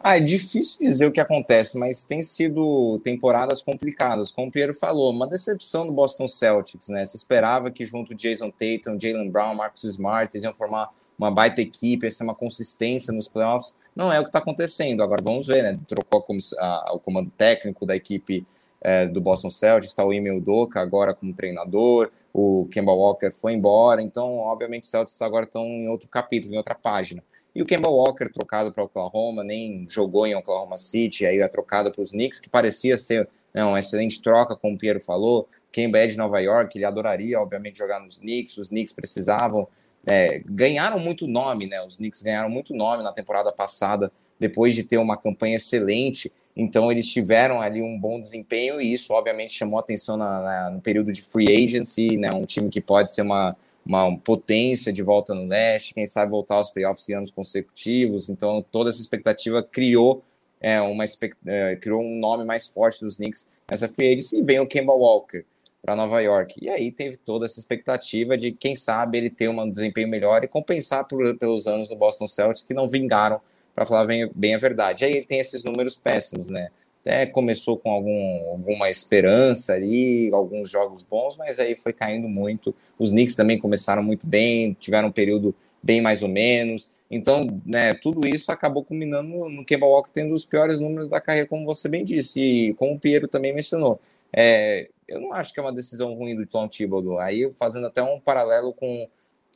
[0.00, 4.30] Ah, é difícil dizer o que acontece, mas tem sido temporadas complicadas.
[4.30, 7.04] Como o Piero falou, uma decepção do Boston Celtics, né?
[7.04, 11.60] Se esperava que junto Jason Tatum, Jalen Brown, Marcus Smart, eles iam formar uma baita
[11.60, 13.76] equipe, ia ser uma consistência nos playoffs.
[13.94, 15.02] Não é o que está acontecendo.
[15.02, 15.78] Agora vamos ver, né?
[15.88, 16.24] Trocou
[16.58, 18.46] a, a, o comando técnico da equipe
[18.80, 23.54] é, do Boston Celtics, está o Emil Doka agora como treinador, o Kemba Walker foi
[23.54, 27.22] embora, então, obviamente, os Celtics agora estão em outro capítulo, em outra página.
[27.54, 31.90] E o Kemba Walker, trocado para Oklahoma, nem jogou em Oklahoma City, aí é trocado
[31.90, 35.48] para os Knicks, que parecia ser né, uma excelente troca, como o Piero falou.
[35.70, 38.56] Kemba é de Nova York, ele adoraria, obviamente, jogar nos Knicks.
[38.58, 39.68] Os Knicks precisavam.
[40.06, 41.82] É, ganharam muito nome, né?
[41.82, 46.32] Os Knicks ganharam muito nome na temporada passada, depois de ter uma campanha excelente.
[46.56, 50.80] Então, eles tiveram ali um bom desempenho e isso, obviamente, chamou atenção na, na, no
[50.80, 52.30] período de free agency, né?
[52.32, 53.56] Um time que pode ser uma
[53.88, 58.28] uma potência de volta no leste, quem sabe voltar aos playoffs em anos consecutivos.
[58.28, 60.22] Então, toda essa expectativa criou,
[60.60, 61.04] é, uma,
[61.46, 65.42] é, criou um nome mais forte dos Knicks nessa agency e vem o Kemba Walker
[65.80, 66.62] para Nova York.
[66.62, 70.48] E aí teve toda essa expectativa de, quem sabe, ele ter um desempenho melhor e
[70.48, 73.40] compensar por, pelos anos do Boston Celtics que não vingaram,
[73.74, 75.04] para falar bem, bem a verdade.
[75.04, 76.68] Aí ele tem esses números péssimos, né?
[77.00, 82.74] Até começou com algum, alguma esperança ali, alguns jogos bons, mas aí foi caindo muito.
[82.98, 86.92] Os Knicks também começaram muito bem, tiveram um período bem mais ou menos.
[87.10, 91.48] Então, né, tudo isso acabou culminando no Kemba Walker tendo os piores números da carreira,
[91.48, 93.98] como você bem disse, e como o Piero também mencionou.
[94.32, 97.18] É, eu não acho que é uma decisão ruim do Tom Thibodeau.
[97.18, 99.08] Aí, fazendo até um paralelo com,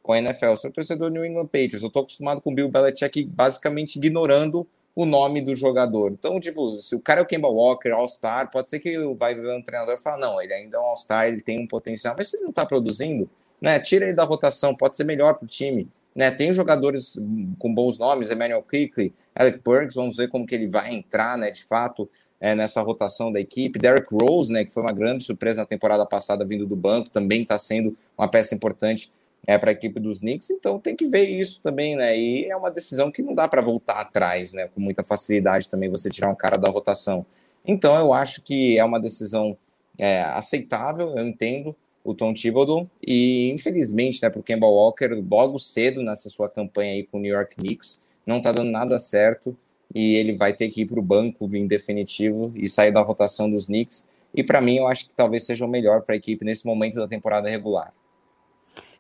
[0.03, 0.47] com a NFL.
[0.47, 1.83] Eu sou torcedor do New England Patriots.
[1.83, 6.13] Eu estou acostumado com o Bill Belichick basicamente ignorando o nome do jogador.
[6.13, 9.57] Então, tipo, se o cara é o Kemba Walker, All-Star, pode ser que vai ver
[9.57, 12.29] um treinador e falar, não, ele ainda é um All-Star, ele tem um potencial, mas
[12.29, 13.29] se ele não está produzindo,
[13.61, 15.89] né, tira ele da rotação, pode ser melhor para o time.
[16.15, 17.19] Né, tem jogadores
[17.59, 21.51] com bons nomes, Emmanuel Quickly, Alec Burks, vamos ver como que ele vai entrar, né,
[21.51, 22.07] de fato,
[22.39, 23.79] é, nessa rotação da equipe.
[23.79, 27.43] Derrick Rose, né, que foi uma grande surpresa na temporada passada vindo do banco, também
[27.43, 29.11] está sendo uma peça importante
[29.47, 32.17] é, para a equipe dos Knicks, então tem que ver isso também, né?
[32.17, 34.69] E é uma decisão que não dá para voltar atrás, né?
[34.75, 37.27] Com muita facilidade também você tirar um cara da rotação.
[37.67, 39.57] Então eu acho que é uma decisão
[39.99, 41.75] é, aceitável, eu entendo
[42.05, 46.93] o Tom Thibodeau e infelizmente, né, para o Kemba Walker, logo cedo nessa sua campanha
[46.93, 49.57] aí com o New York Knicks, não está dando nada certo
[49.95, 53.51] e ele vai ter que ir para o banco em definitivo e sair da rotação
[53.51, 54.09] dos Knicks.
[54.35, 56.95] E para mim, eu acho que talvez seja o melhor para a equipe nesse momento
[56.95, 57.93] da temporada regular.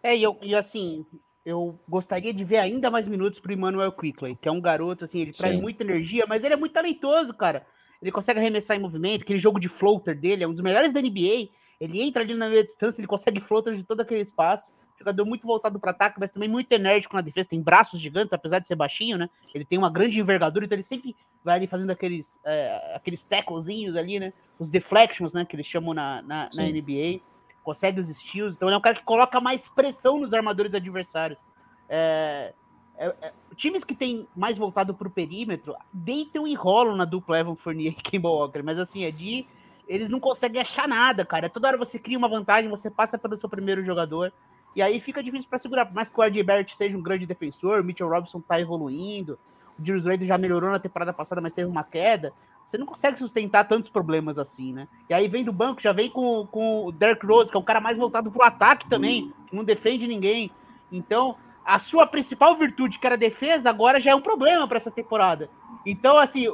[0.02, 1.06] É, e, eu, e assim,
[1.44, 5.20] eu gostaria de ver ainda mais minutos pro Emmanuel Quickley, que é um garoto, assim,
[5.20, 5.42] ele Sim.
[5.42, 7.66] traz muita energia, mas ele é muito talentoso, cara.
[8.00, 11.00] Ele consegue arremessar em movimento, aquele jogo de floater dele é um dos melhores da
[11.00, 11.50] NBA.
[11.80, 14.64] Ele entra ali na meia distância, ele consegue floater de todo aquele espaço.
[14.98, 17.48] Jogador muito voltado para ataque, mas também muito enérgico na defesa.
[17.48, 19.28] Tem braços gigantes, apesar de ser baixinho, né?
[19.52, 23.96] Ele tem uma grande envergadura, então ele sempre vai ali fazendo aqueles, é, aqueles tacklezinhos
[23.96, 24.32] ali, né?
[24.60, 25.44] Os deflections, né?
[25.44, 27.20] Que eles chamam na, na, na NBA
[27.62, 31.42] consegue os steals, então ele é um cara que coloca mais pressão nos armadores adversários.
[31.88, 32.52] É,
[32.96, 37.38] é, é, times que tem mais voltado para o perímetro deitam e rolam na dupla
[37.38, 39.46] Evan Fournier e Kemba Walker, mas assim, é de.
[39.88, 41.48] Eles não conseguem achar nada, cara.
[41.48, 44.32] Toda hora você cria uma vantagem, você passa pelo seu primeiro jogador,
[44.74, 45.86] e aí fica difícil para segurar.
[45.86, 46.42] Por mais que o R.J.
[46.42, 49.38] Barrett seja um grande defensor, o Mitchell Robinson tá evoluindo,
[49.78, 52.32] o Julius Randle já melhorou na temporada passada, mas teve uma queda
[52.64, 54.88] você não consegue sustentar tantos problemas assim, né?
[55.08, 57.64] E aí vem do banco, já vem com, com o Derrick Rose, que é um
[57.64, 60.50] cara mais voltado pro ataque também, que não defende ninguém.
[60.90, 64.90] Então, a sua principal virtude, que era defesa, agora já é um problema para essa
[64.90, 65.50] temporada.
[65.84, 66.46] Então, assim,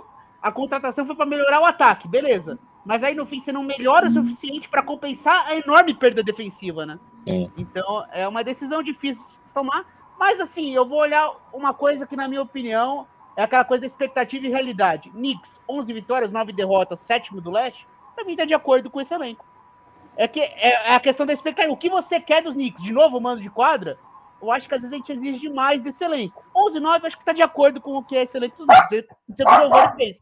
[0.42, 2.58] a contratação foi para melhorar o ataque, beleza.
[2.84, 6.86] Mas aí no fim você não melhora o suficiente para compensar a enorme perda defensiva,
[6.86, 6.98] né?
[7.26, 7.50] Sim.
[7.56, 9.84] Então, é uma decisão difícil de tomar.
[10.18, 13.06] Mas assim, eu vou olhar uma coisa que, na minha opinião,
[13.38, 15.10] é aquela coisa da expectativa e realidade.
[15.10, 19.14] Knicks, 11 vitórias, 9 derrotas, sétimo do leste, pra mim tá de acordo com esse
[19.14, 19.46] elenco.
[20.16, 21.72] É, que, é, é a questão da expectativa.
[21.72, 22.82] O que você quer dos Knicks?
[22.82, 23.96] De novo, mando de quadra?
[24.42, 26.44] Eu acho que às vezes a gente exige demais desse elenco.
[26.56, 28.88] 11 9 acho que tá de acordo com o que é esse elenco dos Knicks.
[28.88, 30.20] Você, você provou pensa.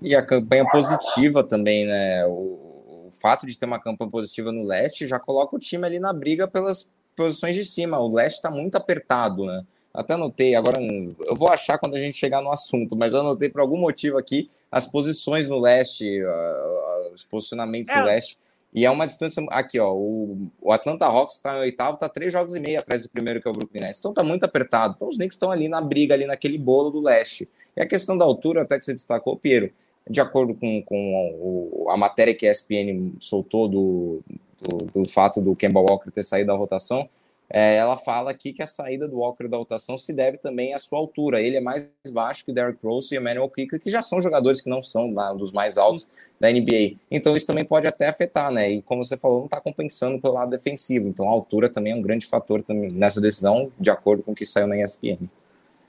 [0.00, 2.24] E a campanha positiva também, né?
[2.24, 5.98] O, o fato de ter uma campanha positiva no leste já coloca o time ali
[5.98, 7.98] na briga pelas posições de cima.
[7.98, 9.62] O leste está muito apertado, né?
[9.94, 13.48] Até anotei, agora eu vou achar quando a gente chegar no assunto, mas eu anotei
[13.48, 18.00] por algum motivo aqui as posições no leste, uh, os posicionamentos é.
[18.00, 18.36] no leste.
[18.74, 19.40] E é uma distância.
[19.50, 19.94] Aqui, ó.
[19.94, 23.40] O, o Atlanta Hawks está em oitavo, está três jogos e meio atrás do primeiro,
[23.40, 24.00] que é o Brooklyn Nets.
[24.00, 24.94] Então tá muito apertado.
[24.96, 27.48] Então os Knicks estão ali na briga, ali naquele bolo do leste.
[27.76, 29.70] E a questão da altura, até que você destacou, Piero,
[30.10, 34.20] de acordo com, com a matéria que a ESPN soltou do,
[34.60, 37.08] do, do fato do Kemba Walker ter saído da rotação,
[37.48, 40.78] é, ela fala aqui que a saída do Walker da rotação se deve também à
[40.78, 41.40] sua altura.
[41.40, 44.20] Ele é mais baixo que o Derrick Rose e o Emmanuel Quickly, que já são
[44.20, 46.96] jogadores que não são lá, dos mais altos da NBA.
[47.10, 48.70] Então isso também pode até afetar, né?
[48.70, 51.08] E como você falou, não está compensando pelo lado defensivo.
[51.08, 54.34] Então a altura também é um grande fator também nessa decisão, de acordo com o
[54.34, 55.28] que saiu na ESPN.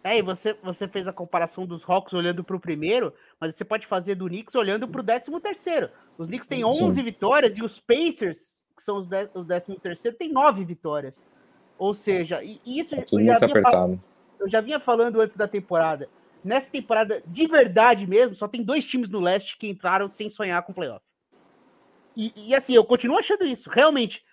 [0.04, 3.66] É, e você, você fez a comparação dos Hawks olhando para o primeiro, mas você
[3.66, 5.90] pode fazer do Knicks olhando para o décimo terceiro.
[6.16, 7.02] Os Knicks têm 11 Sim.
[7.02, 8.38] vitórias e os Pacers,
[8.78, 11.24] que são os, o décimo terceiro, têm 9 vitórias.
[11.78, 13.38] Ou seja, isso é eu, já
[14.40, 16.10] eu já vinha falando antes da temporada.
[16.44, 20.62] Nessa temporada, de verdade mesmo, só tem dois times no leste que entraram sem sonhar
[20.64, 21.04] com playoff.
[22.16, 23.70] E, e assim, eu continuo achando isso.
[23.70, 24.24] Realmente,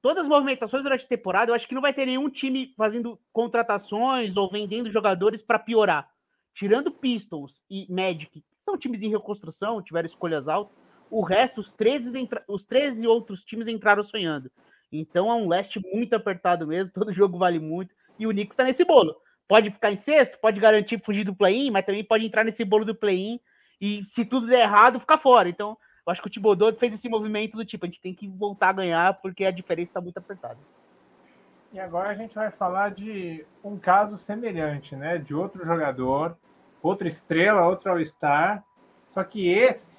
[0.00, 3.18] todas as movimentações durante a temporada, eu acho que não vai ter nenhum time fazendo
[3.32, 6.08] contratações ou vendendo jogadores para piorar.
[6.54, 10.76] Tirando Pistons e Magic, que são times em reconstrução, tiveram escolhas altas,
[11.10, 12.44] o resto, os 13, entra...
[12.48, 14.50] os 13 outros times entraram sonhando.
[14.92, 17.94] Então é um leste muito apertado mesmo, todo jogo vale muito.
[18.18, 19.16] E o Knicks está nesse bolo.
[19.48, 22.84] Pode ficar em sexto, pode garantir fugir do play-in, mas também pode entrar nesse bolo
[22.84, 23.40] do play-in
[23.80, 25.48] e se tudo der errado, ficar fora.
[25.48, 25.76] Então,
[26.06, 28.68] eu acho que o Thibodeau fez esse movimento do tipo, a gente tem que voltar
[28.68, 30.58] a ganhar porque a diferença está muito apertada.
[31.72, 35.18] E agora a gente vai falar de um caso semelhante, né?
[35.18, 36.36] De outro jogador,
[36.82, 38.62] outra estrela, outro All-Star.
[39.08, 39.91] Só que esse,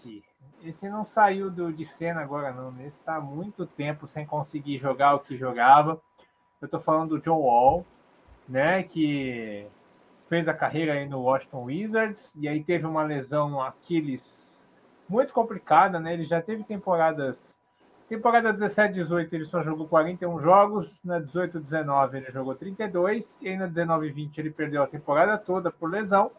[0.64, 2.70] esse não saiu do, de cena agora, não.
[2.82, 6.01] Esse está há muito tempo sem conseguir jogar o que jogava.
[6.61, 7.86] Eu estou falando do John Wall,
[8.47, 8.84] né?
[8.84, 9.68] Que
[10.28, 14.49] fez a carreira aí no Washington Wizards e aí teve uma lesão no Aquiles
[15.07, 16.14] muito complicada, né?
[16.14, 17.61] Ele já teve temporadas
[18.07, 23.68] Temporada 17-18 ele só jogou 41 jogos, na 18-19 ele jogou 32 e aí na
[23.68, 26.30] 19-20 ele perdeu a temporada toda por lesão.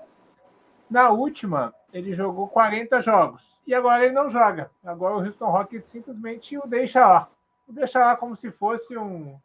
[0.91, 4.71] Na última, ele jogou 40 jogos e agora ele não joga.
[4.85, 7.29] Agora o Houston Rockets simplesmente o deixa lá.
[7.67, 9.39] O deixa lá como se fosse um,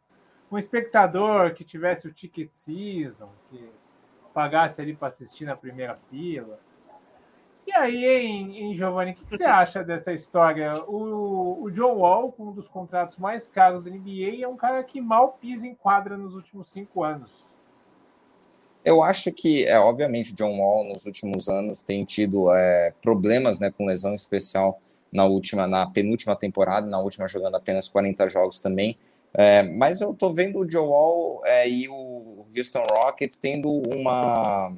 [0.50, 3.70] um espectador que tivesse o ticket season, que
[4.34, 6.58] pagasse ali para assistir na primeira fila.
[7.66, 10.82] E aí, em Giovanni, o que, que, você acha dessa história?
[10.86, 15.00] O, o John Wall, um dos contratos mais caros da NBA, é um cara que
[15.00, 17.48] mal pisa em quadra nos últimos cinco anos.
[18.84, 23.70] Eu acho que, é, obviamente, John Wall nos últimos anos tem tido é, problemas né,
[23.70, 24.80] com lesão especial
[25.12, 28.96] na última, na penúltima temporada, na última jogando apenas 40 jogos também.
[29.34, 34.72] É, mas eu tô vendo o John Wall é, e o Houston Rockets tendo uma,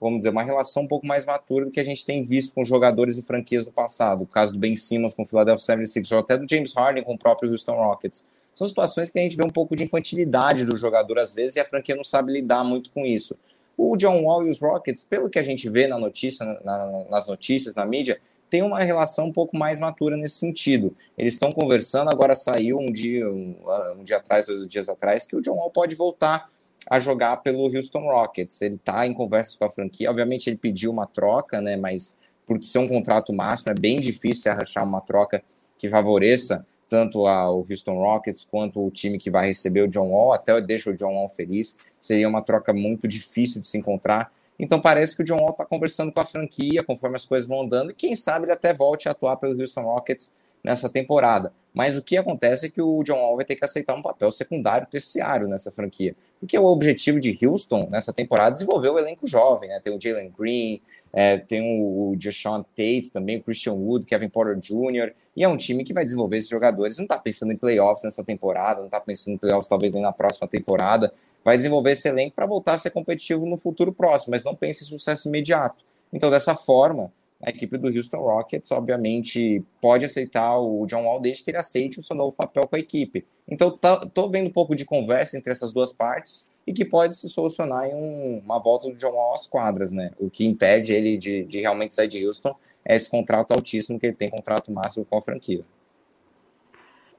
[0.00, 2.64] vamos dizer, uma relação um pouco mais matura do que a gente tem visto com
[2.64, 4.22] jogadores e franquias do passado.
[4.22, 7.14] O caso do Ben Simmons com o Philadelphia 76ers, ou até do James Harden com
[7.14, 8.28] o próprio Houston Rockets.
[8.54, 11.60] São situações que a gente vê um pouco de infantilidade do jogador às vezes e
[11.60, 13.36] a franquia não sabe lidar muito com isso.
[13.76, 17.26] O John Wall e os Rockets, pelo que a gente vê na notícia, na, nas
[17.26, 20.94] notícias, na mídia, tem uma relação um pouco mais matura nesse sentido.
[21.18, 23.56] Eles estão conversando, agora saiu um dia, um,
[23.98, 26.48] um dia atrás, dois dias atrás, que o John Wall pode voltar
[26.88, 28.62] a jogar pelo Houston Rockets.
[28.62, 30.08] Ele está em conversas com a franquia.
[30.08, 31.76] Obviamente, ele pediu uma troca, né?
[31.76, 35.42] Mas por ser um contrato máximo, é bem difícil achar uma troca
[35.78, 36.64] que favoreça
[36.94, 40.32] tanto ao Houston Rockets quanto o time que vai receber o John Wall.
[40.32, 41.76] Até deixa o John Wall feliz.
[41.98, 44.30] Seria uma troca muito difícil de se encontrar.
[44.56, 47.62] Então parece que o John Wall está conversando com a franquia conforme as coisas vão
[47.62, 51.52] andando e quem sabe ele até volte a atuar pelo Houston Rockets nessa temporada.
[51.74, 54.30] Mas o que acontece é que o John Wall vai ter que aceitar um papel
[54.30, 56.14] secundário, terciário nessa franquia.
[56.38, 59.80] Porque o objetivo de Houston nessa temporada é desenvolver o elenco jovem, né?
[59.82, 60.80] Tem o Jalen Green,
[61.12, 65.56] é, tem o, Deshaun Tate também, o Christian Wood, Kevin Porter Jr., e é um
[65.56, 66.96] time que vai desenvolver esses jogadores.
[66.96, 70.12] Não está pensando em playoffs nessa temporada, não está pensando em playoffs talvez nem na
[70.12, 71.12] próxima temporada.
[71.44, 74.84] Vai desenvolver esse elenco para voltar a ser competitivo no futuro próximo, mas não pense
[74.84, 75.84] em sucesso imediato.
[76.12, 77.12] Então, dessa forma,
[77.44, 82.00] a equipe do Houston Rockets, obviamente, pode aceitar o John Wall desde que ele aceite
[82.00, 83.26] o seu novo papel com a equipe.
[83.46, 87.14] Então, tá, tô vendo um pouco de conversa entre essas duas partes e que pode
[87.14, 90.12] se solucionar em um, uma volta do John Wall às quadras, né?
[90.18, 94.06] O que impede ele de, de realmente sair de Houston é esse contrato altíssimo que
[94.06, 95.62] ele tem, contrato máximo com a franquia.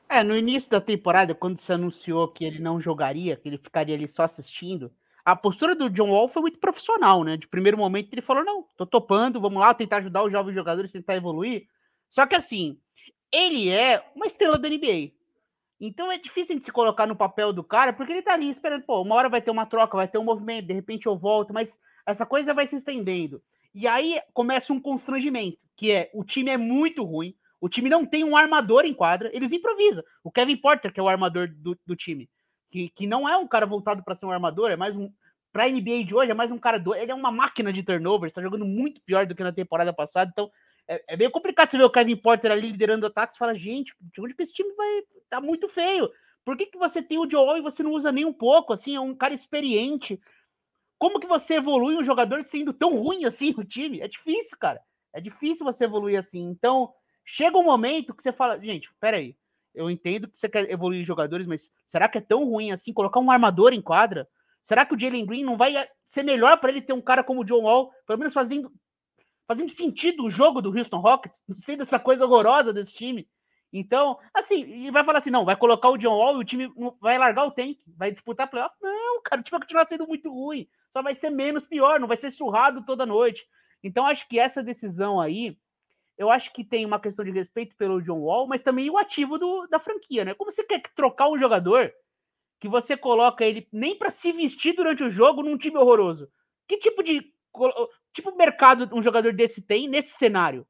[0.09, 3.95] É, no início da temporada, quando se anunciou que ele não jogaria, que ele ficaria
[3.95, 4.91] ali só assistindo,
[5.25, 7.35] a postura do John Wall foi muito profissional, né?
[7.35, 10.91] De primeiro momento ele falou: não, tô topando, vamos lá tentar ajudar os jovens jogadores,
[10.91, 11.67] tentar evoluir.
[12.11, 12.79] Só que assim,
[13.31, 15.11] ele é uma estrela da NBA.
[15.81, 18.83] Então é difícil gente se colocar no papel do cara, porque ele tá ali esperando,
[18.83, 21.53] pô, uma hora vai ter uma troca, vai ter um movimento, de repente eu volto,
[21.53, 23.41] mas essa coisa vai se estendendo.
[23.73, 28.05] E aí começa um constrangimento, que é o time é muito ruim, o time não
[28.05, 30.03] tem um armador em quadra, eles improvisam.
[30.23, 32.29] O Kevin Porter, que é o armador do, do time,
[32.71, 35.11] que, que não é um cara voltado para ser um armador, é mais um.
[35.51, 36.93] Pra NBA de hoje, é mais um cara do.
[36.93, 40.29] Ele é uma máquina de turnover, está jogando muito pior do que na temporada passada.
[40.33, 40.51] Então,
[40.87, 43.93] é, é meio complicado você ver o Kevin Porter ali liderando ataques e fala, gente,
[43.99, 45.03] de onde que esse time vai.
[45.29, 46.11] Tá muito feio.
[46.43, 48.73] Por que, que você tem o Joel e você não usa nem um pouco?
[48.73, 50.19] Assim, é um cara experiente.
[50.97, 54.01] Como que você evolui um jogador sendo tão ruim assim no time?
[54.01, 54.81] É difícil, cara.
[55.11, 56.41] É difícil você evoluir assim.
[56.43, 56.93] Então,
[57.25, 59.35] chega um momento que você fala, gente, peraí.
[59.75, 63.19] Eu entendo que você quer evoluir jogadores, mas será que é tão ruim assim colocar
[63.19, 64.27] um armador em quadra?
[64.61, 65.73] Será que o Jalen Green não vai
[66.07, 68.71] ser melhor para ele ter um cara como o John Wall, pelo menos fazendo,
[69.47, 73.27] fazendo sentido o jogo do Houston Rockets, sendo essa coisa horrorosa desse time?
[73.71, 76.71] Então, assim, e vai falar assim: não, vai colocar o John Wall e o time
[77.01, 78.73] vai largar o tank, vai disputar playoff?
[78.81, 82.07] Não, cara, o time vai continuar sendo muito ruim, só vai ser menos pior, não
[82.07, 83.45] vai ser surrado toda noite.
[83.83, 85.57] Então, acho que essa decisão aí
[86.17, 89.37] eu acho que tem uma questão de respeito pelo John Wall, mas também o ativo
[89.37, 90.33] do, da franquia, né?
[90.33, 91.91] Como você quer trocar um jogador
[92.59, 96.29] que você coloca ele nem para se vestir durante o jogo num time horroroso?
[96.67, 97.33] Que tipo de
[98.13, 100.65] tipo mercado um jogador desse tem nesse cenário?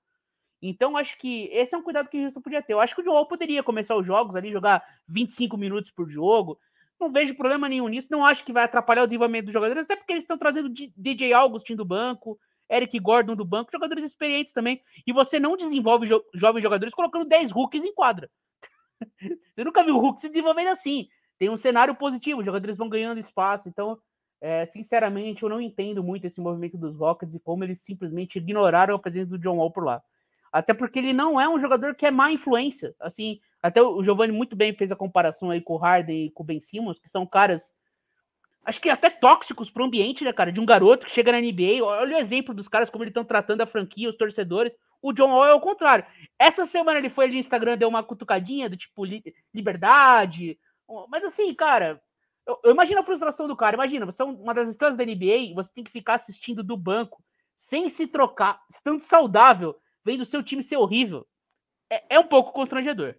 [0.62, 2.74] Então, acho que esse é um cuidado que o Houston podia ter.
[2.74, 6.60] Eu acho que o Joel poderia começar os jogos ali, jogar 25 minutos por jogo.
[7.00, 8.08] Não vejo problema nenhum nisso.
[8.10, 11.34] Não acho que vai atrapalhar o desenvolvimento dos jogadores, até porque eles estão trazendo DJ
[11.34, 12.40] Augustin do banco,
[12.72, 14.82] Eric Gordon do banco, jogadores experientes também.
[15.06, 18.30] E você não desenvolve jo jovens jogadores colocando 10 rookies em quadra.
[19.56, 21.08] você nunca viu o Hulk se desenvolvendo assim.
[21.38, 23.68] Tem um cenário positivo, os jogadores vão ganhando espaço.
[23.68, 23.98] Então,
[24.42, 28.96] é, sinceramente, eu não entendo muito esse movimento dos Rockets e como eles simplesmente ignoraram
[28.96, 30.02] a presença do John Wall por lá.
[30.52, 32.96] Até porque ele não é um jogador que é má influência.
[33.00, 36.44] Assim, até o Giovanni muito bem fez a comparação aí com o Harden e com
[36.44, 37.74] o Ben Simmons, que são caras
[38.66, 40.52] acho que até tóxicos para o ambiente, né, cara?
[40.52, 41.84] De um garoto que chega na NBA.
[41.84, 44.76] Olha o exemplo dos caras, como eles estão tratando a franquia, os torcedores.
[45.02, 46.06] O John Wall é o contrário.
[46.40, 49.06] Essa semana ele foi ali no Instagram, deu uma cutucadinha do tipo
[49.54, 50.60] liberdade.
[51.10, 52.02] Mas assim, cara,
[52.46, 53.76] eu, eu, imagino a frustração do cara.
[53.76, 57.24] Imagina, você é uma das estrelas da NBA, você tem que ficar assistindo do banco,
[57.56, 61.26] sem se trocar, estando saudável, vendo o seu time ser horrível,
[61.90, 63.16] é, é um pouco constrangedor.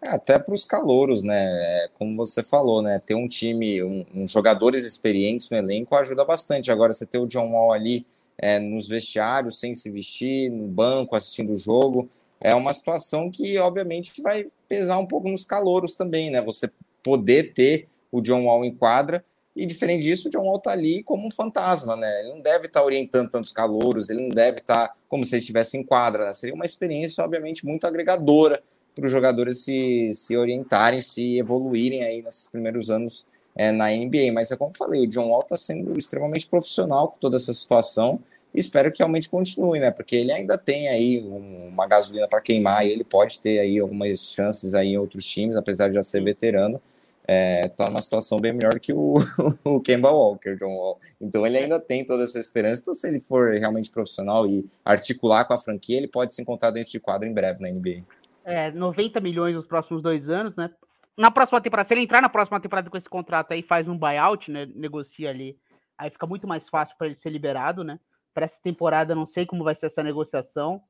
[0.00, 1.50] Até para os calouros, né?
[1.50, 3.00] É, como você falou, né?
[3.04, 6.70] Ter um time, um, um, jogadores experientes no elenco ajuda bastante.
[6.70, 8.06] Agora, você ter o John Wall ali
[8.38, 12.08] é, nos vestiários, sem se vestir, no banco, assistindo o jogo,
[12.40, 16.40] é uma situação que, obviamente, vai pesar um pouco nos calouros também, né?
[16.42, 16.70] Você
[17.02, 19.24] poder ter o John Wall em quadra
[19.58, 22.20] e diferente disso, o John Wall tá ali como um fantasma, né?
[22.20, 25.34] Ele não deve estar tá orientando tantos calouros, ele não deve estar tá como se
[25.34, 26.32] ele estivesse em quadra, né?
[26.32, 28.62] Seria uma experiência, obviamente, muito agregadora
[28.98, 33.24] para os jogadores se, se orientarem, se evoluírem aí nesses primeiros anos
[33.54, 34.32] é, na NBA.
[34.32, 37.52] Mas é como eu falei, o John Wall está sendo extremamente profissional com toda essa
[37.52, 38.20] situação
[38.54, 39.90] espero que realmente continue, né?
[39.90, 43.78] Porque ele ainda tem aí um, uma gasolina para queimar e ele pode ter aí
[43.78, 46.80] algumas chances aí em outros times, apesar de já ser veterano
[47.28, 49.14] é, tá numa situação bem melhor que o,
[49.62, 50.98] o Kemba Walker, John Wall.
[51.20, 52.80] Então ele ainda tem toda essa esperança.
[52.80, 56.70] Então, se ele for realmente profissional e articular com a franquia, ele pode se encontrar
[56.70, 58.02] dentro de quadro em breve na NBA.
[58.48, 60.70] É, 90 milhões nos próximos dois anos, né?
[61.18, 63.98] Na próxima temporada, se ele entrar na próxima temporada com esse contrato aí, faz um
[63.98, 64.64] buyout, né?
[64.74, 65.58] Negocia ali.
[65.98, 68.00] Aí fica muito mais fácil para ele ser liberado, né?
[68.32, 70.80] Para essa temporada, não sei como vai ser essa negociação.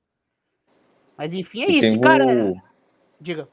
[1.16, 2.24] Mas enfim, é e isso, cara.
[2.26, 2.54] O...
[3.20, 3.48] Diga.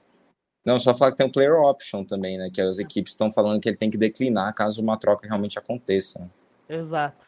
[0.64, 2.52] Não, só falar que tem um player option também, né?
[2.54, 6.30] Que as equipes estão falando que ele tem que declinar caso uma troca realmente aconteça.
[6.70, 7.26] Exato,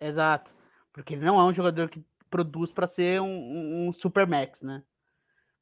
[0.00, 0.50] exato.
[0.92, 4.82] Porque ele não é um jogador que produz para ser um, um, super max, né?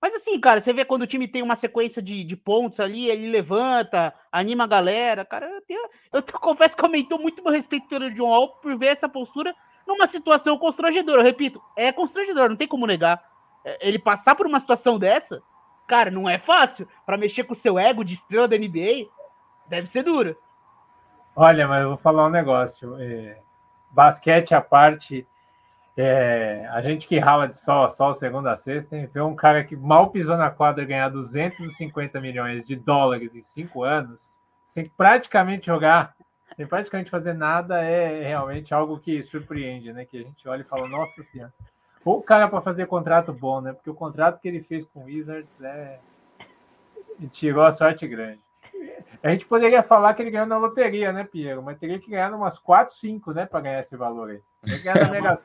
[0.00, 3.08] Mas assim, cara, você vê quando o time tem uma sequência de, de pontos ali,
[3.08, 5.24] ele levanta, anima a galera.
[5.24, 8.88] Cara, eu, tenho, eu confesso que aumentou muito meu respeito pelo John Wall por ver
[8.88, 9.54] essa postura
[9.86, 11.20] numa situação constrangedora.
[11.20, 13.22] Eu repito, é constrangedor, não tem como negar.
[13.64, 15.42] É, ele passar por uma situação dessa,
[15.88, 16.86] Cara, não é fácil.
[17.06, 19.08] Para mexer com o seu ego de estrela da NBA,
[19.66, 20.36] deve ser duro.
[21.34, 22.94] Olha, mas eu vou falar um negócio.
[23.00, 23.40] É,
[23.90, 25.26] basquete à parte,
[26.00, 29.34] é, a gente que rala de sol a sol segunda a sexta, tem ver um
[29.34, 34.88] cara que mal pisou na quadra ganhar 250 milhões de dólares em cinco anos, sem
[34.88, 36.14] praticamente jogar,
[36.56, 40.04] sem praticamente fazer nada, é realmente algo que surpreende, né?
[40.04, 41.52] Que a gente olha e fala, nossa senhora
[42.16, 43.72] o cara para fazer contrato bom, né?
[43.72, 45.98] Porque o contrato que ele fez com o Wizards é.
[47.30, 48.40] Tirou a sorte grande.
[49.22, 51.62] A gente poderia falar que ele ganhou na loteria, né, Piero?
[51.62, 54.40] Mas teria que ganhar umas 4, 5, né, para ganhar esse valor aí.
[54.84, 55.36] na Mega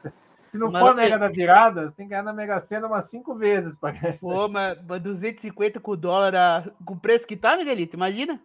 [0.53, 3.05] Se não for a Mega da virada, você tem que ganhar na Mega Sena umas
[3.05, 4.19] 5 vezes para ganhar.
[4.19, 6.63] Pô, mas 250 com o dólar, a...
[6.85, 8.39] com o preço que tá, Miguelito, imagina?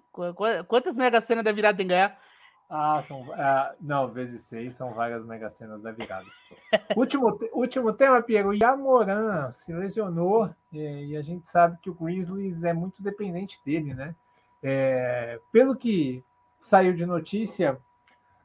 [0.66, 2.18] Quantas Mega Sena da virada tem que ganhar?
[2.66, 3.30] Ah, são.
[3.34, 6.24] Ah, não, vezes seis são várias mega cenas da virada.
[6.96, 8.54] último, último tema, Piero.
[8.54, 13.92] Yamoran se lesionou é, e a gente sabe que o Grizzlies é muito dependente dele,
[13.92, 14.14] né?
[14.62, 16.24] É, pelo que
[16.58, 17.78] saiu de notícia,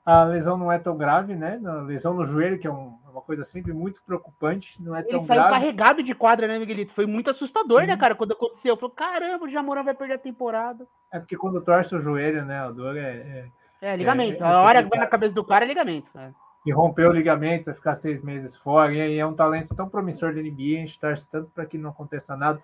[0.06, 1.60] a lesão não é tão grave, né?
[1.66, 5.00] A lesão no joelho, que é um, é uma coisa sempre muito preocupante, não é
[5.00, 5.54] Ele tão saiu grave.
[5.54, 6.94] carregado de quadra, né, Miguelito?
[6.94, 8.76] Foi muito assustador, né, né, cara, quando aconteceu.
[8.76, 10.86] Falou, caramba, o Jamoran vai perder a temporada.
[11.12, 13.46] É porque quando torce o joelho, né, a dor é, é
[13.84, 14.42] é, ligamento.
[14.42, 16.10] É, a hora que vai na cabeça do cara é ligamento.
[16.18, 16.32] É.
[16.66, 18.94] E rompeu o ligamento, vai ficar seis meses fora.
[18.94, 21.78] E aí é um talento tão promissor da NBA, a gente torce tanto para que
[21.78, 22.62] não aconteça nada.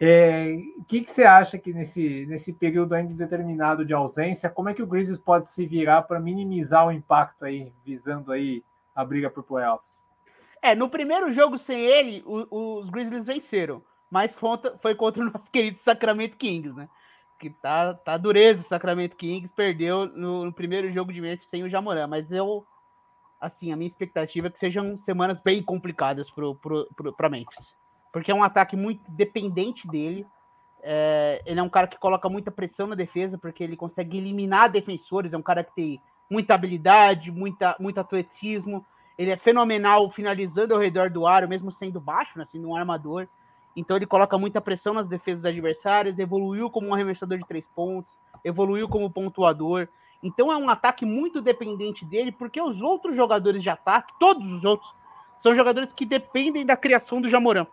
[0.00, 4.74] O é, que, que você acha que nesse, nesse período ainda de ausência, como é
[4.74, 8.62] que o Grizzlies pode se virar para minimizar o impacto aí, visando aí
[8.94, 10.04] a briga por playoffs?
[10.62, 14.32] É, no primeiro jogo sem ele, o, os Grizzlies venceram, mas
[14.80, 16.88] foi contra o nosso querido Sacramento Kings, né?
[17.38, 21.62] que tá, tá dureza o Sacramento Kings, perdeu no, no, primeiro jogo de Memphis sem
[21.62, 22.66] o Jamoran, mas eu,
[23.40, 27.76] assim, a minha expectativa é que sejam semanas bem complicadas pro, pro, pro, pra Memphis,
[28.12, 30.26] porque é um ataque muito dependente dele,
[30.82, 34.70] é, ele é um cara que coloca muita pressão na defesa, porque ele consegue eliminar
[34.70, 36.00] defensores, é um cara que tem
[36.30, 38.84] muita habilidade, muita, muito atleticismo,
[39.16, 43.26] ele é fenomenal finalizando ao redor do aro, mesmo sendo baixo, né, sendo um armador.
[43.74, 48.12] Então ele coloca muita pressão nas defesas adversárias, evoluiu como um arremessador de três pontos,
[48.44, 49.88] evoluiu como pontuador.
[50.22, 54.64] Então é um ataque muito dependente dele, porque os outros jogadores de ataque, todos os
[54.64, 54.94] outros,
[55.38, 57.66] são jogadores que dependem da criação do Jamoran.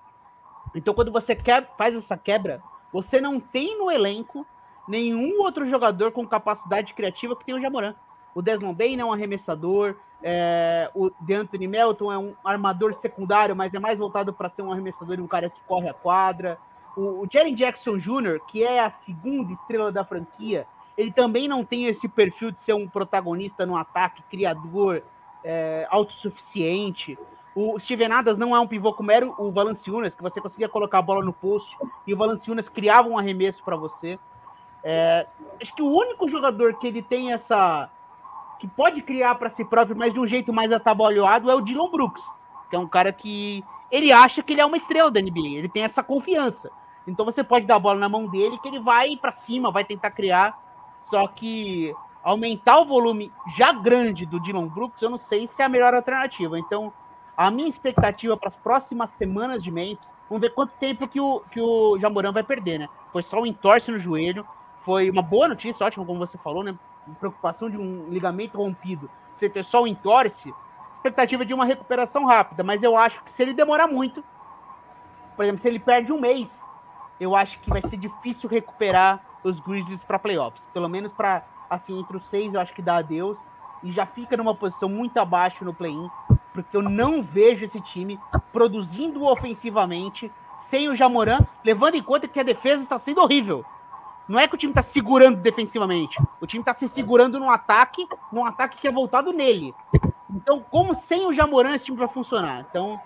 [0.76, 2.62] Então quando você quer, faz essa quebra,
[2.92, 4.46] você não tem no elenco
[4.88, 7.96] nenhum outro jogador com capacidade criativa que tem o Jamoran.
[8.36, 13.74] O Desmond Bain é um arremessador, é, o DeAnthony Melton é um armador secundário, mas
[13.74, 16.58] é mais voltado para ser um arremessador e um cara que corre a quadra.
[16.96, 20.68] O, o Jerry Jackson Jr., que é a segunda estrela da franquia,
[20.98, 25.04] ele também não tem esse perfil de ser um protagonista no ataque, criador,
[25.44, 27.18] é, autossuficiente.
[27.56, 31.00] O Steven Adams não é um pivô como era o Valanciunas, que você conseguia colocar
[31.00, 31.74] a bola no post
[32.06, 34.20] e o Valanciunas criava um arremesso para você.
[34.84, 35.26] É,
[35.62, 37.90] acho que o único jogador que ele tem essa.
[38.60, 41.90] que pode criar para si próprio, mas de um jeito mais atabalhoado, é o Dylan
[41.90, 42.24] Brooks,
[42.70, 43.64] que é um cara que.
[43.90, 46.70] ele acha que ele é uma estrela da NBA, ele tem essa confiança.
[47.08, 49.86] Então você pode dar a bola na mão dele, que ele vai para cima, vai
[49.86, 50.60] tentar criar.
[51.04, 55.66] Só que aumentar o volume já grande do Dylan Brooks, eu não sei se é
[55.66, 56.60] a melhor alternativa.
[56.60, 56.92] Então,
[57.38, 61.42] a minha expectativa para as próximas semanas de Memphis, vamos ver quanto tempo que o,
[61.52, 62.90] que o Jamoran vai perder, né?
[63.12, 64.46] Foi só um entorse no joelho,
[64.78, 66.78] foi uma boa notícia, ótimo, como você falou, né?
[67.20, 70.54] Preocupação de um ligamento rompido, você ter só um entorse,
[70.94, 74.24] expectativa de uma recuperação rápida, mas eu acho que se ele demorar muito,
[75.36, 76.66] por exemplo, se ele perde um mês,
[77.20, 80.68] eu acho que vai ser difícil recuperar os Grizzlies para playoffs.
[80.74, 83.38] Pelo menos para, assim, entre os seis, eu acho que dá adeus.
[83.84, 86.10] E já fica numa posição muito abaixo no play-in,
[86.56, 88.18] porque eu não vejo esse time
[88.54, 93.66] produzindo ofensivamente sem o Jamoran, levando em conta que a defesa está sendo horrível.
[94.28, 98.08] Não é que o time está segurando defensivamente, o time está se segurando no ataque,
[98.32, 99.76] num ataque que é voltado nele.
[100.30, 102.66] Então, como sem o Jamoran esse time vai funcionar?
[102.68, 103.00] Então,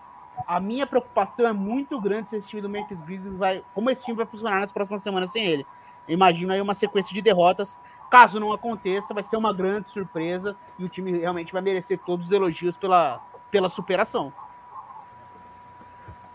[0.48, 4.06] a minha preocupação é muito grande se esse time do Memphis Grizzlies vai, como esse
[4.06, 5.66] time vai funcionar nas próximas semanas sem ele.
[6.08, 7.80] Imagino aí uma sequência de derrotas.
[8.10, 12.28] Caso não aconteça, vai ser uma grande surpresa e o time realmente vai merecer todos
[12.28, 13.22] os elogios pela,
[13.52, 14.34] pela superação.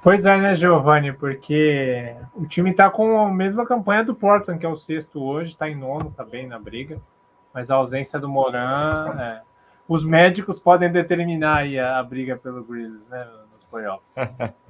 [0.03, 1.13] Pois é, né, Giovanni?
[1.13, 5.51] Porque o time está com a mesma campanha do Portland, que é o sexto hoje,
[5.51, 7.01] está em nono, está bem na briga.
[7.55, 9.43] Mas a ausência do Moran, é,
[9.89, 14.15] os médicos podem determinar aí a, a briga pelo Grizzlies, né, nos playoffs.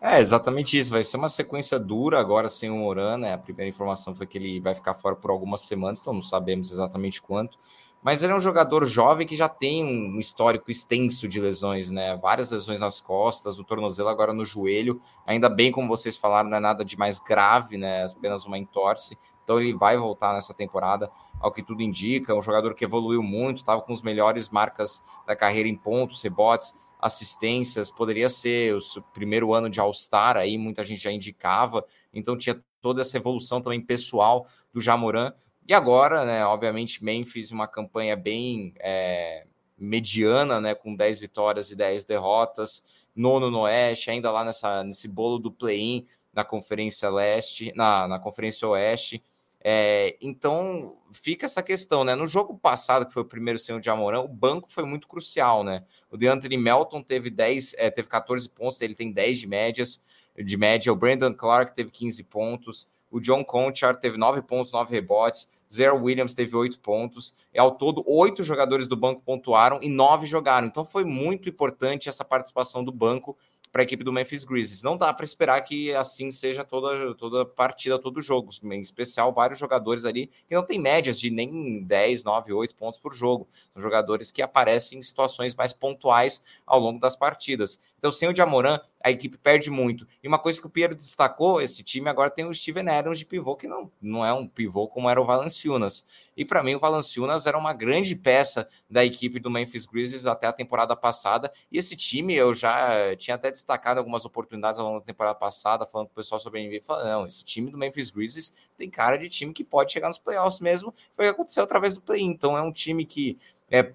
[0.00, 0.90] É exatamente isso.
[0.90, 3.32] Vai ser uma sequência dura agora sem o Moran, né?
[3.32, 6.70] A primeira informação foi que ele vai ficar fora por algumas semanas, então não sabemos
[6.70, 7.58] exatamente quanto.
[8.04, 12.14] Mas ele é um jogador jovem que já tem um histórico extenso de lesões, né?
[12.18, 15.00] Várias lesões nas costas, no tornozelo, agora no joelho.
[15.26, 18.04] Ainda bem, como vocês falaram, não é nada de mais grave, né?
[18.04, 19.16] Apenas uma entorse.
[19.42, 22.32] Então ele vai voltar nessa temporada, ao que tudo indica.
[22.32, 26.22] É um jogador que evoluiu muito, estava com as melhores marcas da carreira em pontos,
[26.22, 28.80] rebotes assistências, poderia ser o
[29.12, 31.84] primeiro ano de All-Star, aí muita gente já indicava,
[32.14, 35.32] então tinha toda essa evolução também pessoal do Jamoran.
[35.66, 39.46] E agora, né, obviamente, Memphis, uma campanha bem é,
[39.78, 42.82] mediana, né, com 10 vitórias e 10 derrotas,
[43.14, 48.18] nono no Oeste, ainda lá nessa, nesse bolo do play-in na Conferência Leste, na, na
[48.18, 49.22] Conferência Oeste.
[49.66, 52.14] É, então fica essa questão, né?
[52.14, 55.64] No jogo passado, que foi o primeiro sem o Jamoran, o banco foi muito crucial,
[55.64, 55.84] né?
[56.10, 60.02] O DeAnthony Melton teve 10, é, teve 14 pontos, ele tem 10 de médias,
[60.36, 60.92] de média.
[60.92, 62.88] O Brandon Clark teve 15 pontos.
[63.14, 65.48] O John Conchar teve 9 pontos, 9 rebotes.
[65.72, 67.32] Zero Williams teve 8 pontos.
[67.54, 70.66] E ao todo, oito jogadores do banco pontuaram e nove jogaram.
[70.66, 73.38] Então foi muito importante essa participação do banco
[73.70, 74.82] para a equipe do Memphis Grizzlies.
[74.82, 79.58] Não dá para esperar que assim seja toda, toda partida, todo jogo, em especial vários
[79.60, 83.48] jogadores ali que não tem médias de nem 10, 9, 8 pontos por jogo.
[83.72, 87.80] São jogadores que aparecem em situações mais pontuais ao longo das partidas.
[88.04, 90.06] Então, sem o Jamoran, a equipe perde muito.
[90.22, 93.24] E uma coisa que o Piero destacou, esse time agora tem o Steven Adams de
[93.24, 96.06] pivô, que não, não é um pivô como era o Valanciunas.
[96.36, 100.46] E para mim, o Valanciunas era uma grande peça da equipe do Memphis Grizzlies até
[100.46, 101.50] a temporada passada.
[101.72, 105.86] E esse time, eu já tinha até destacado algumas oportunidades ao longo da temporada passada,
[105.86, 108.90] falando com o pessoal sobre a NBA, falando, não, esse time do Memphis Grizzlies tem
[108.90, 110.92] cara de time que pode chegar nos playoffs mesmo.
[111.14, 112.20] Foi o que aconteceu através do play.
[112.20, 113.38] Então, é um time que
[113.70, 113.94] é,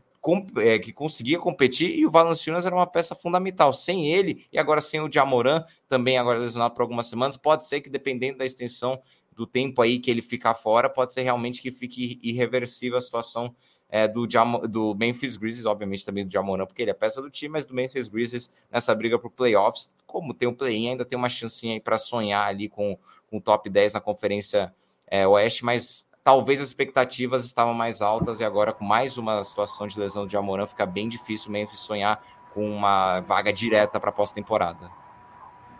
[0.84, 3.72] que conseguia competir e o Valanciunas era uma peça fundamental.
[3.72, 7.82] Sem ele e agora sem o Jamoran, também agora lesionado por algumas semanas, pode ser
[7.82, 9.02] que dependendo da extensão
[9.32, 13.56] do tempo aí que ele ficar fora, pode ser realmente que fique irreversível a situação
[13.88, 14.28] é, do,
[14.68, 17.74] do Memphis Grizzlies, obviamente também do Jamoran, porque ele é peça do time, mas do
[17.74, 21.74] Memphis Grizzlies nessa briga por playoffs, como tem o um play-in, ainda tem uma chancinha
[21.74, 22.98] aí para sonhar ali com,
[23.28, 24.74] com o top 10 na conferência
[25.08, 29.88] é, oeste, mas talvez as expectativas estavam mais altas e agora com mais uma situação
[29.88, 32.22] de lesão de Amorã fica bem difícil o Memphis sonhar
[32.54, 34.92] com uma vaga direta para pós-temporada.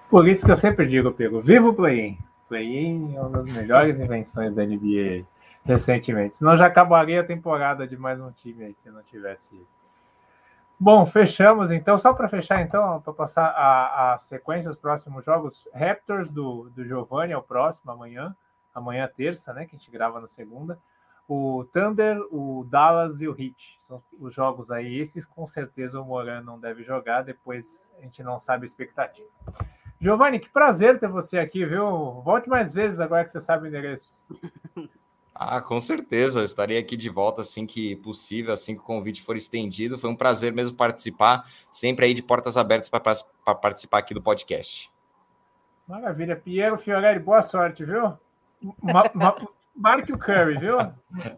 [0.10, 2.18] Por isso que eu sempre digo, Pego, viva o play-in.
[2.48, 5.24] Play-in é uma das melhores invenções da NBA
[5.64, 6.38] recentemente.
[6.38, 9.56] Senão já acabaria a temporada de mais um time aí, se não tivesse
[10.80, 12.00] Bom, fechamos então.
[12.00, 15.70] Só para fechar, então, para passar a, a, sequência, os próximos jogos.
[15.76, 18.36] Raptors do, do Giovanni é o próximo, amanhã.
[18.74, 19.66] Amanhã, terça, né?
[19.66, 20.80] Que a gente grava na segunda.
[21.28, 23.78] O Thunder, o Dallas e o Heat.
[23.80, 24.98] São os jogos aí.
[24.98, 27.22] Esses, com certeza, o Moran não deve jogar.
[27.22, 29.28] Depois a gente não sabe a expectativa.
[30.02, 32.22] Giovanni, que prazer ter você aqui, viu?
[32.22, 34.24] Volte mais vezes agora que você sabe o endereço.
[35.42, 36.44] Ah, com certeza.
[36.44, 39.98] estarei aqui de volta assim que possível, assim que o convite for estendido.
[39.98, 44.92] Foi um prazer mesmo participar, sempre aí de portas abertas para participar aqui do podcast.
[45.88, 46.36] Maravilha.
[46.36, 48.18] Piero Fiorelli, boa sorte, viu?
[48.82, 49.36] Ma ma
[49.76, 50.78] marque o Curry, viu?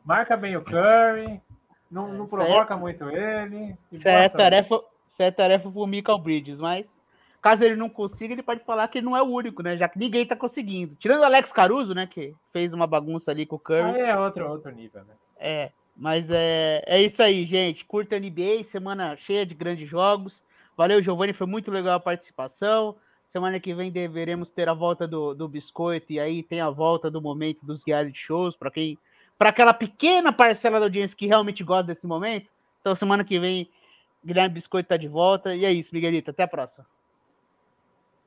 [0.04, 1.42] Marca bem o Curry.
[1.90, 3.76] Não, não provoca muito ele.
[3.92, 7.00] Isso é, tarefa, isso é tarefa para o Michael Bridges, mas
[7.42, 9.76] Caso ele não consiga, ele pode falar que ele não é o único, né?
[9.76, 10.94] Já que ninguém tá conseguindo.
[10.96, 12.06] Tirando o Alex Caruso, né?
[12.06, 14.00] Que fez uma bagunça ali com o Curry.
[14.00, 15.14] Ah, é outro, outro nível, né?
[15.40, 17.84] É, mas é, é isso aí, gente.
[17.84, 20.44] Curta a NBA, semana cheia de grandes jogos.
[20.78, 22.96] Valeu, Giovanni, foi muito legal a participação.
[23.32, 27.10] Semana que vem deveremos ter a volta do, do Biscoito e aí tem a volta
[27.10, 29.00] do momento dos reality shows para quem
[29.40, 32.50] para aquela pequena parcela da audiência que realmente gosta desse momento.
[32.82, 33.72] Então semana que vem
[34.22, 36.86] Guilherme Biscoito tá de volta e é isso, Miguelito, até a próxima.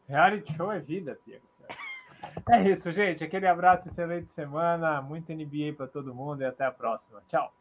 [0.09, 1.43] Reality show é vida, Piero.
[2.51, 3.23] É isso, gente.
[3.23, 5.03] Aquele abraço, excelente semana.
[5.03, 7.23] Muita NBA para todo mundo e até a próxima.
[7.29, 7.53] Tchau.